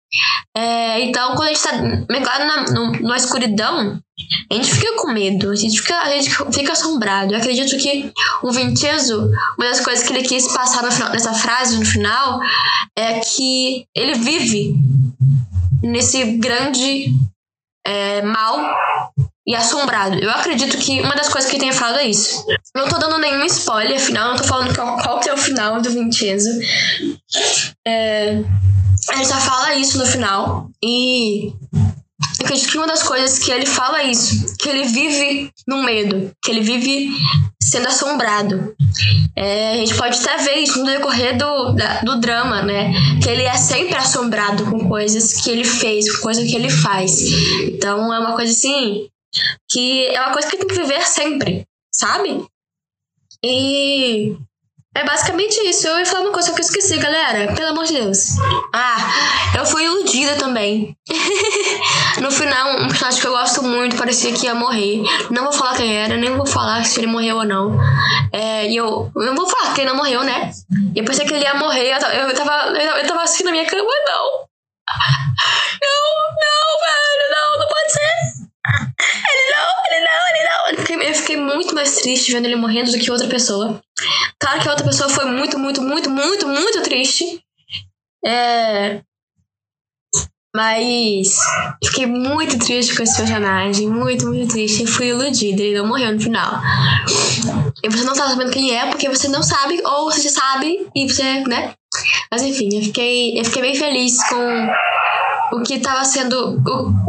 É, 0.56 1.02
então, 1.02 1.34
quando 1.34 1.48
a 1.48 1.52
gente 1.52 1.62
tá 1.62 1.72
mergulhado 2.08 2.44
na, 2.46 2.64
no, 2.72 2.92
na 3.02 3.16
escuridão, 3.16 4.00
a 4.50 4.54
gente 4.54 4.74
fica 4.74 4.96
com 4.96 5.12
medo, 5.12 5.50
a 5.50 5.54
gente 5.54 5.78
fica, 5.78 5.98
a 5.98 6.10
gente 6.10 6.30
fica 6.52 6.72
assombrado. 6.72 7.34
Eu 7.34 7.38
acredito 7.38 7.76
que 7.76 8.10
o 8.42 8.50
Vincenzo, 8.50 9.30
uma 9.58 9.68
das 9.68 9.80
coisas 9.80 10.06
que 10.06 10.12
ele 10.14 10.26
quis 10.26 10.48
passar 10.48 10.82
no 10.82 10.90
final, 10.90 11.10
nessa 11.10 11.34
frase 11.34 11.76
no 11.76 11.84
final, 11.84 12.40
é 12.96 13.20
que 13.20 13.84
ele 13.94 14.14
vive 14.14 14.74
nesse 15.82 16.24
grande 16.38 17.12
é, 17.88 18.20
mal 18.20 18.76
e 19.46 19.54
assombrado. 19.56 20.18
Eu 20.18 20.30
acredito 20.30 20.76
que 20.76 21.00
uma 21.00 21.16
das 21.16 21.30
coisas 21.30 21.48
que 21.48 21.56
ele 21.56 21.60
tenha 21.60 21.72
falado 21.72 22.00
é 22.00 22.06
isso. 22.06 22.44
Não 22.76 22.86
tô 22.86 22.98
dando 22.98 23.16
nenhum 23.18 23.42
spoiler, 23.44 23.96
afinal, 23.96 24.28
não 24.28 24.36
tô 24.36 24.44
falando 24.44 24.74
qual, 24.74 24.98
qual 24.98 25.20
que 25.20 25.28
é 25.30 25.32
o 25.32 25.38
final 25.38 25.80
do 25.80 25.90
Vincenzo. 25.90 26.50
É, 27.86 28.42
ele 29.12 29.24
só 29.24 29.36
fala 29.40 29.74
isso 29.74 29.96
no 29.96 30.04
final. 30.04 30.68
E 30.84 31.54
eu 32.40 32.46
acredito 32.46 32.70
que 32.70 32.78
uma 32.78 32.86
das 32.86 33.02
coisas 33.02 33.38
que 33.38 33.50
ele 33.50 33.66
fala 33.66 34.00
é 34.02 34.10
isso, 34.10 34.56
que 34.58 34.68
ele 34.68 34.84
vive 34.88 35.52
no 35.66 35.82
medo, 35.82 36.32
que 36.42 36.50
ele 36.50 36.60
vive 36.60 37.10
sendo 37.62 37.86
assombrado. 37.86 38.74
É, 39.36 39.72
a 39.72 39.76
gente 39.76 39.94
pode 39.94 40.18
até 40.18 40.36
ver 40.38 40.56
isso 40.56 40.78
no 40.78 40.86
decorrer 40.86 41.36
do, 41.36 41.72
da, 41.72 42.00
do 42.00 42.20
drama, 42.20 42.62
né? 42.62 42.92
Que 43.22 43.28
ele 43.28 43.42
é 43.42 43.54
sempre 43.54 43.96
assombrado 43.96 44.64
com 44.68 44.88
coisas 44.88 45.34
que 45.34 45.50
ele 45.50 45.64
fez, 45.64 46.16
com 46.16 46.22
coisas 46.22 46.48
que 46.48 46.56
ele 46.56 46.70
faz. 46.70 47.20
Então 47.68 48.12
é 48.12 48.18
uma 48.18 48.34
coisa 48.34 48.52
assim, 48.52 49.08
que 49.70 50.06
é 50.06 50.20
uma 50.20 50.32
coisa 50.32 50.48
que 50.48 50.56
tem 50.56 50.66
que 50.66 50.74
viver 50.74 51.02
sempre, 51.02 51.64
sabe? 51.92 52.44
E 53.44 54.36
é 54.96 55.04
basicamente 55.04 55.56
isso. 55.68 55.86
Eu 55.86 55.98
ia 55.98 56.06
falar 56.06 56.24
uma 56.24 56.32
coisa 56.32 56.52
que 56.52 56.58
eu 56.58 56.64
esqueci, 56.64 56.96
galera. 56.98 57.52
Pelo 57.54 57.68
amor 57.68 57.84
de 57.84 57.94
Deus. 57.94 58.36
Ah, 58.74 58.96
eu 59.56 59.66
fui 59.66 59.84
iludida 59.84 60.36
também. 60.36 60.96
no 62.20 62.30
final, 62.30 62.80
um 62.80 62.88
personagem 62.88 63.20
que 63.20 63.26
eu 63.26 63.32
gosto 63.32 63.62
muito 63.62 63.96
parecia 63.96 64.32
que 64.32 64.46
ia 64.46 64.54
morrer. 64.54 65.02
Não 65.30 65.44
vou 65.44 65.52
falar 65.52 65.76
quem 65.76 65.96
era, 65.96 66.16
nem 66.16 66.36
vou 66.36 66.46
falar 66.46 66.84
se 66.84 66.98
ele 66.98 67.06
morreu 67.06 67.36
ou 67.36 67.44
não. 67.44 67.78
É, 68.32 68.66
e 68.66 68.76
eu, 68.76 69.10
eu 69.14 69.22
não 69.26 69.36
vou 69.36 69.46
falar 69.46 69.74
que 69.74 69.82
ele 69.82 69.90
não 69.90 69.96
morreu, 69.96 70.24
né? 70.24 70.50
E 70.94 70.98
eu 70.98 71.04
pensei 71.04 71.26
que 71.26 71.34
ele 71.34 71.44
ia 71.44 71.54
morrer. 71.54 71.92
Eu, 71.92 72.08
eu, 72.08 72.34
tava, 72.34 72.78
eu, 72.78 72.96
eu 72.96 73.06
tava 73.06 73.22
assim 73.22 73.44
na 73.44 73.52
minha 73.52 73.66
cama, 73.66 73.90
não. 74.06 74.48
Não, 75.80 76.18
não, 76.40 76.80
velho, 76.80 77.30
não, 77.30 77.58
não 77.60 77.68
pode 77.68 77.92
ser. 77.92 78.48
Ele 79.30 79.52
não, 79.52 79.68
ele 79.90 80.04
não, 80.04 80.28
ele 80.28 80.44
não. 80.48 81.08
Eu 81.08 81.14
fiquei, 81.14 81.36
muito 81.36 81.74
mais 81.74 81.96
triste 81.96 82.32
vendo 82.32 82.46
ele 82.46 82.56
morrendo 82.56 82.90
do 82.90 82.98
que 82.98 83.10
outra 83.10 83.28
pessoa. 83.28 83.80
Claro 84.40 84.60
que 84.60 84.68
a 84.68 84.72
outra 84.72 84.86
pessoa 84.86 85.08
foi 85.08 85.24
muito, 85.26 85.58
muito, 85.58 85.80
muito, 85.82 86.10
muito, 86.10 86.46
muito 86.46 86.82
triste. 86.82 87.42
É. 88.24 89.00
Mas 90.54 91.38
fiquei 91.84 92.06
muito 92.06 92.58
triste 92.58 92.96
com 92.96 93.02
esse 93.02 93.16
personagem. 93.16 93.88
Muito, 93.88 94.26
muito 94.26 94.48
triste. 94.52 94.82
Eu 94.82 94.88
fui 94.88 95.08
iludida. 95.08 95.62
Ele 95.62 95.78
não 95.78 95.86
morreu 95.86 96.12
no 96.12 96.20
final. 96.20 96.60
E 97.82 97.88
você 97.88 98.04
não 98.04 98.14
tá 98.14 98.28
sabendo 98.28 98.50
quem 98.50 98.76
é 98.76 98.86
porque 98.86 99.08
você 99.08 99.28
não 99.28 99.42
sabe, 99.42 99.80
ou 99.84 100.10
você 100.10 100.28
sabe 100.28 100.88
e 100.94 101.08
você, 101.08 101.44
né? 101.44 101.74
Mas 102.30 102.42
enfim, 102.42 102.68
eu 102.72 102.82
fiquei, 102.82 103.38
eu 103.38 103.44
fiquei 103.44 103.62
bem 103.62 103.74
feliz 103.74 104.16
com 104.28 104.68
o 105.52 105.62
que 105.62 105.74
estava 105.74 106.04
sendo 106.04 106.60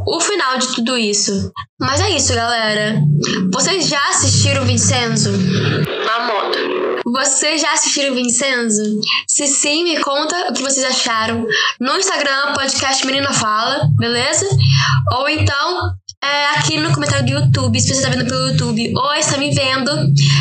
o 0.05 0.19
final 0.19 0.57
de 0.57 0.75
tudo 0.75 0.97
isso. 0.97 1.51
Mas 1.79 2.01
é 2.01 2.09
isso, 2.11 2.33
galera. 2.33 2.99
Vocês 3.53 3.87
já 3.87 4.01
assistiram 4.09 4.65
Vincenzo? 4.65 5.31
Na 5.31 6.25
moto. 6.27 6.57
Vocês 7.05 7.61
já 7.61 7.71
assistiram 7.73 8.15
Vincenzo? 8.15 8.83
Se 9.27 9.47
sim, 9.47 9.83
me 9.83 9.99
conta 10.01 10.49
o 10.49 10.53
que 10.53 10.61
vocês 10.61 10.85
acharam 10.85 11.45
no 11.79 11.97
Instagram, 11.97 12.53
podcast 12.53 13.05
Menina 13.05 13.33
Fala, 13.33 13.89
beleza? 13.97 14.47
Ou 15.13 15.29
então 15.29 15.93
é, 16.21 16.45
aqui 16.57 16.77
no 16.77 16.93
comentário 16.93 17.25
do 17.25 17.31
YouTube, 17.31 17.79
se 17.79 17.87
você 17.87 17.93
está 17.93 18.09
vendo 18.09 18.27
pelo 18.27 18.49
YouTube 18.49 18.93
ou 18.95 19.13
está 19.13 19.37
me 19.37 19.51
vendo. 19.51 19.89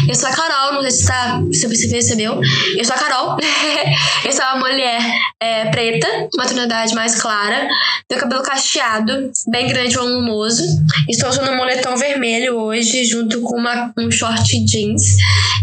Eu 0.08 0.14
sou 0.14 0.28
a 0.28 0.32
Carol, 0.32 0.72
não 0.74 0.82
sei 0.82 0.90
se, 0.90 1.06
tá, 1.06 1.40
se 1.52 1.68
você 1.68 1.88
percebeu. 1.88 2.40
Eu 2.76 2.84
sou 2.84 2.94
a 2.94 2.98
Carol. 2.98 3.36
eu 4.24 4.32
sou 4.32 4.44
uma 4.44 4.58
mulher 4.58 5.00
é, 5.40 5.66
preta, 5.66 6.08
uma 6.34 6.46
tonalidade 6.46 6.94
mais 6.94 7.14
clara, 7.20 7.68
tenho 8.08 8.20
cabelo 8.20 8.42
cacheado, 8.42 9.30
bem 9.48 9.68
grande 9.68 9.94
e 9.94 9.96
volumoso. 9.96 10.64
Estou 11.08 11.28
usando 11.28 11.50
um 11.50 11.56
moletom 11.56 11.96
vermelho 11.96 12.56
hoje, 12.56 13.04
junto 13.04 13.40
com 13.42 13.56
uma, 13.56 13.92
um 13.96 14.10
short 14.10 14.64
jeans. 14.64 15.02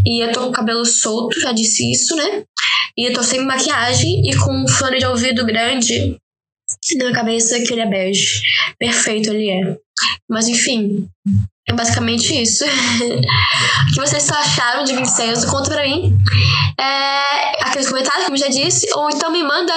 E 0.05 0.23
eu 0.23 0.31
tô 0.31 0.41
com 0.41 0.49
o 0.49 0.53
cabelo 0.53 0.85
solto, 0.85 1.41
já 1.41 1.51
disse 1.51 1.91
isso, 1.91 2.15
né? 2.15 2.43
E 2.97 3.09
eu 3.09 3.13
tô 3.13 3.21
sem 3.21 3.43
maquiagem 3.43 4.21
e 4.29 4.35
com 4.37 4.63
um 4.63 4.67
fone 4.67 4.97
de 4.97 5.05
ouvido 5.05 5.45
grande 5.45 6.17
na 6.97 7.11
cabeça 7.11 7.59
que 7.59 7.73
ele 7.73 7.81
é 7.81 7.85
bege. 7.85 8.41
Perfeito 8.79 9.29
ele 9.29 9.49
é. 9.49 9.84
Mas 10.29 10.47
enfim, 10.47 11.07
é 11.67 11.73
basicamente 11.73 12.39
isso. 12.39 12.63
o 13.89 13.93
que 13.93 13.99
vocês 13.99 14.29
acharam 14.29 14.83
de 14.83 14.95
Vincenzo? 14.95 15.47
Conta 15.47 15.71
pra 15.71 15.83
mim. 15.83 16.15
É, 16.79 17.63
aqueles 17.63 17.89
comentários, 17.89 18.25
como 18.25 18.37
já 18.37 18.47
disse. 18.47 18.87
Ou 18.93 19.09
então 19.09 19.31
me 19.31 19.43
manda 19.43 19.73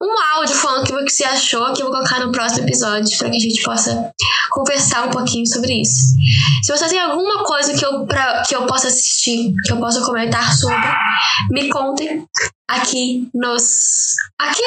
um 0.00 0.14
áudio 0.36 0.54
falando 0.54 0.88
o 0.88 1.04
que 1.04 1.10
você 1.10 1.24
achou, 1.24 1.72
que 1.72 1.82
eu 1.82 1.86
vou 1.86 1.96
colocar 1.96 2.20
no 2.20 2.30
próximo 2.30 2.66
episódio, 2.66 3.16
para 3.18 3.30
que 3.30 3.36
a 3.36 3.40
gente 3.40 3.62
possa 3.62 4.12
conversar 4.50 5.08
um 5.08 5.10
pouquinho 5.10 5.46
sobre 5.46 5.80
isso. 5.80 6.14
Se 6.62 6.70
você 6.70 6.88
tem 6.88 7.00
alguma 7.00 7.44
coisa 7.44 7.74
que 7.74 7.84
eu, 7.84 8.06
pra, 8.06 8.42
que 8.42 8.54
eu 8.54 8.64
possa 8.66 8.86
assistir, 8.86 9.52
que 9.64 9.72
eu 9.72 9.78
possa 9.78 10.00
comentar 10.04 10.52
sobre, 10.54 10.88
me 11.50 11.68
contem 11.68 12.24
aqui 12.68 13.28
nos. 13.34 14.14
Aqui 14.38 14.62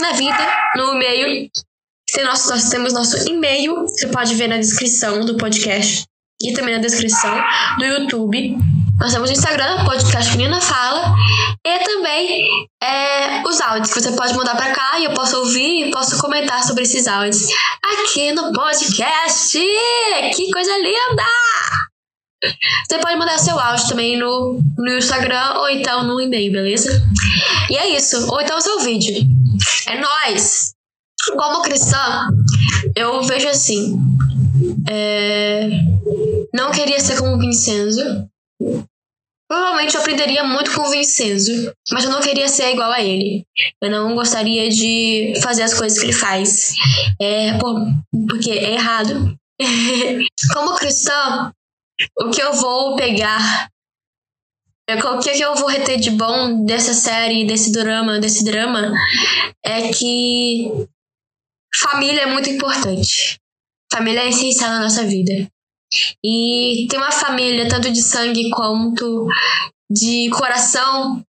na 0.00 0.12
vida, 0.12 0.48
no 0.76 0.94
e-mail 0.94 1.50
nós 2.24 2.70
temos 2.70 2.92
nosso 2.92 3.28
e-mail, 3.28 3.82
você 3.82 4.06
pode 4.08 4.34
ver 4.34 4.48
na 4.48 4.56
descrição 4.56 5.24
do 5.24 5.36
podcast 5.36 6.04
e 6.40 6.52
também 6.52 6.74
na 6.74 6.80
descrição 6.80 7.42
do 7.78 7.84
YouTube. 7.84 8.56
Nós 8.98 9.12
temos 9.12 9.30
o 9.30 9.32
Instagram, 9.32 9.84
podcast 9.84 10.36
Menina 10.36 10.60
Fala, 10.60 11.14
e 11.64 11.78
também 11.84 12.66
é, 12.82 13.42
os 13.46 13.60
áudios 13.60 13.92
que 13.92 14.00
você 14.00 14.10
pode 14.12 14.34
mandar 14.34 14.56
para 14.56 14.72
cá 14.72 14.98
e 14.98 15.04
eu 15.04 15.12
posso 15.12 15.36
ouvir 15.38 15.86
e 15.86 15.90
posso 15.90 16.18
comentar 16.18 16.64
sobre 16.64 16.82
esses 16.82 17.06
áudios 17.06 17.46
aqui 17.84 18.32
no 18.32 18.52
podcast. 18.52 19.58
Que 20.34 20.50
coisa 20.50 20.78
linda! 20.78 21.24
Você 22.88 22.98
pode 22.98 23.16
mandar 23.16 23.38
seu 23.38 23.58
áudio 23.58 23.88
também 23.88 24.18
no, 24.18 24.60
no 24.78 24.96
Instagram 24.96 25.58
ou 25.58 25.68
então 25.68 26.04
no 26.04 26.20
e-mail, 26.20 26.52
beleza? 26.52 27.02
E 27.70 27.76
é 27.76 27.96
isso. 27.96 28.32
Ou 28.32 28.40
então 28.40 28.60
seu 28.60 28.80
vídeo. 28.80 29.14
É 29.86 30.00
nóis! 30.00 30.77
Como 31.36 31.62
cristã, 31.62 32.28
eu 32.96 33.22
vejo 33.22 33.48
assim. 33.48 33.96
É... 34.88 35.68
Não 36.52 36.70
queria 36.70 37.00
ser 37.00 37.18
como 37.18 37.38
Vincenzo. 37.38 38.28
Provavelmente 39.48 39.94
eu 39.94 40.00
aprenderia 40.02 40.44
muito 40.44 40.74
com 40.74 40.82
o 40.82 40.90
Vincenzo, 40.90 41.72
mas 41.90 42.04
eu 42.04 42.10
não 42.10 42.20
queria 42.20 42.48
ser 42.48 42.72
igual 42.72 42.90
a 42.90 43.02
ele. 43.02 43.46
Eu 43.82 43.90
não 43.90 44.14
gostaria 44.14 44.68
de 44.68 45.32
fazer 45.42 45.62
as 45.62 45.72
coisas 45.72 45.98
que 45.98 46.04
ele 46.04 46.12
faz. 46.12 46.74
É, 47.20 47.56
por, 47.58 47.74
porque 48.28 48.50
é 48.50 48.74
errado. 48.74 49.34
como 50.52 50.76
cristã, 50.76 51.50
o 52.20 52.30
que 52.30 52.42
eu 52.42 52.52
vou 52.52 52.96
pegar 52.96 53.68
o 54.90 55.18
que 55.18 55.40
eu 55.40 55.54
vou 55.54 55.68
reter 55.68 55.98
de 55.98 56.10
bom 56.10 56.64
dessa 56.64 56.94
série, 56.94 57.46
desse 57.46 57.70
drama, 57.70 58.18
desse 58.18 58.42
drama, 58.42 58.90
é 59.62 59.88
que 59.88 60.88
família 61.80 62.22
é 62.22 62.26
muito 62.26 62.48
importante. 62.50 63.38
Família 63.92 64.22
é 64.22 64.28
essencial 64.28 64.70
na 64.70 64.82
nossa 64.82 65.04
vida. 65.04 65.48
E 66.24 66.86
ter 66.90 66.98
uma 66.98 67.10
família, 67.10 67.68
tanto 67.68 67.90
de 67.90 68.02
sangue 68.02 68.50
quanto 68.50 69.26
de 69.90 70.28
coração, 70.30 71.22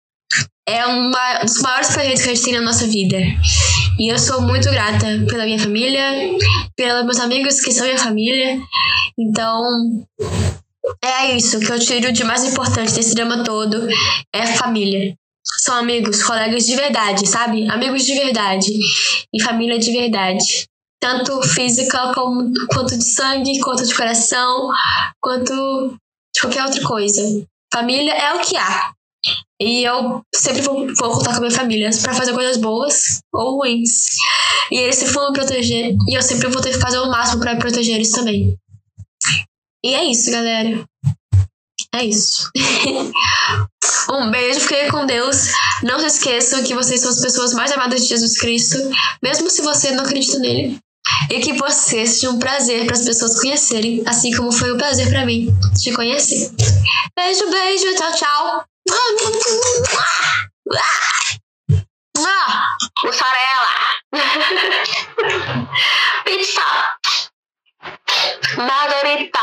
é 0.67 0.85
uma, 0.85 1.41
um 1.41 1.45
dos 1.45 1.61
maiores 1.61 1.89
presentes 1.89 2.21
que 2.23 2.29
a 2.29 2.35
gente 2.35 2.43
tem 2.43 2.53
na 2.53 2.61
nossa 2.61 2.85
vida. 2.85 3.17
E 3.97 4.11
eu 4.11 4.19
sou 4.19 4.41
muito 4.41 4.69
grata 4.69 5.05
pela 5.29 5.45
minha 5.45 5.59
família, 5.59 6.03
pelos 6.75 7.05
meus 7.05 7.19
amigos 7.19 7.61
que 7.61 7.71
são 7.71 7.85
minha 7.85 7.97
família. 7.97 8.61
Então, 9.17 9.63
é 11.03 11.35
isso 11.35 11.59
que 11.59 11.71
eu 11.71 11.79
tiro 11.79 12.11
de 12.11 12.23
mais 12.23 12.43
importante 12.43 12.93
desse 12.93 13.15
drama 13.15 13.43
todo: 13.43 13.87
é 14.33 14.45
família. 14.45 15.15
São 15.61 15.75
amigos, 15.75 16.23
colegas 16.23 16.65
de 16.65 16.75
verdade, 16.75 17.27
sabe? 17.27 17.69
Amigos 17.69 18.05
de 18.05 18.13
verdade. 18.13 18.71
E 19.33 19.41
família 19.41 19.79
de 19.79 19.91
verdade. 19.91 20.67
Tanto 21.01 21.41
física 21.41 22.13
como, 22.13 22.51
quanto 22.73 22.97
de 22.97 23.03
sangue, 23.03 23.59
quanto 23.61 23.85
de 23.85 23.95
coração, 23.95 24.69
quanto 25.21 25.95
de 26.33 26.41
qualquer 26.41 26.65
outra 26.65 26.81
coisa. 26.83 27.21
Família 27.73 28.13
é 28.13 28.33
o 28.33 28.41
que 28.41 28.57
há. 28.57 28.91
E 29.61 29.83
eu 29.83 30.21
sempre 30.33 30.61
vou, 30.61 30.87
vou 30.95 31.11
contar 31.11 31.31
com 31.31 31.37
a 31.37 31.39
minha 31.41 31.51
família 31.51 31.89
para 32.01 32.13
fazer 32.13 32.33
coisas 32.33 32.57
boas 32.57 33.19
ou 33.33 33.57
ruins. 33.57 34.15
E 34.71 34.77
eles 34.77 34.95
sempre 34.95 35.13
vão 35.13 35.27
me 35.27 35.33
proteger. 35.33 35.95
E 36.07 36.17
eu 36.17 36.21
sempre 36.21 36.47
vou 36.47 36.61
ter 36.61 36.71
que 36.71 36.79
fazer 36.79 36.99
o 36.99 37.09
máximo 37.09 37.41
para 37.41 37.57
proteger 37.57 37.95
eles 37.95 38.11
também. 38.11 38.57
E 39.83 39.93
é 39.93 40.03
isso, 40.05 40.31
galera. 40.31 40.85
É 41.93 42.03
isso. 42.03 42.49
um 44.17 44.31
beijo, 44.31 44.61
fiquem 44.61 44.89
com 44.89 45.05
Deus. 45.05 45.51
Não 45.83 45.99
se 45.99 46.07
esqueçam 46.07 46.63
que 46.63 46.73
vocês 46.73 47.01
são 47.01 47.09
as 47.09 47.21
pessoas 47.21 47.53
mais 47.53 47.71
amadas 47.71 48.01
de 48.01 48.07
Jesus 48.07 48.37
Cristo, 48.37 48.77
mesmo 49.21 49.49
se 49.49 49.61
você 49.61 49.91
não 49.91 50.03
acredita 50.03 50.39
nele. 50.39 50.79
E 51.31 51.39
que 51.39 51.53
você 51.53 52.05
seja 52.05 52.29
um 52.29 52.39
prazer 52.39 52.85
para 52.85 52.95
as 52.95 53.03
pessoas 53.03 53.39
conhecerem, 53.39 54.03
assim 54.05 54.35
como 54.35 54.51
foi 54.51 54.73
um 54.73 54.77
prazer 54.77 55.09
para 55.09 55.25
mim 55.25 55.47
te 55.81 55.91
conhecer. 55.93 56.51
Beijo, 57.15 57.49
beijo, 57.49 57.95
tchau, 57.95 58.11
tchau. 58.13 58.65
Mussarela. 63.03 63.67
Pizza. 66.25 66.61
Margarita. 68.57 69.39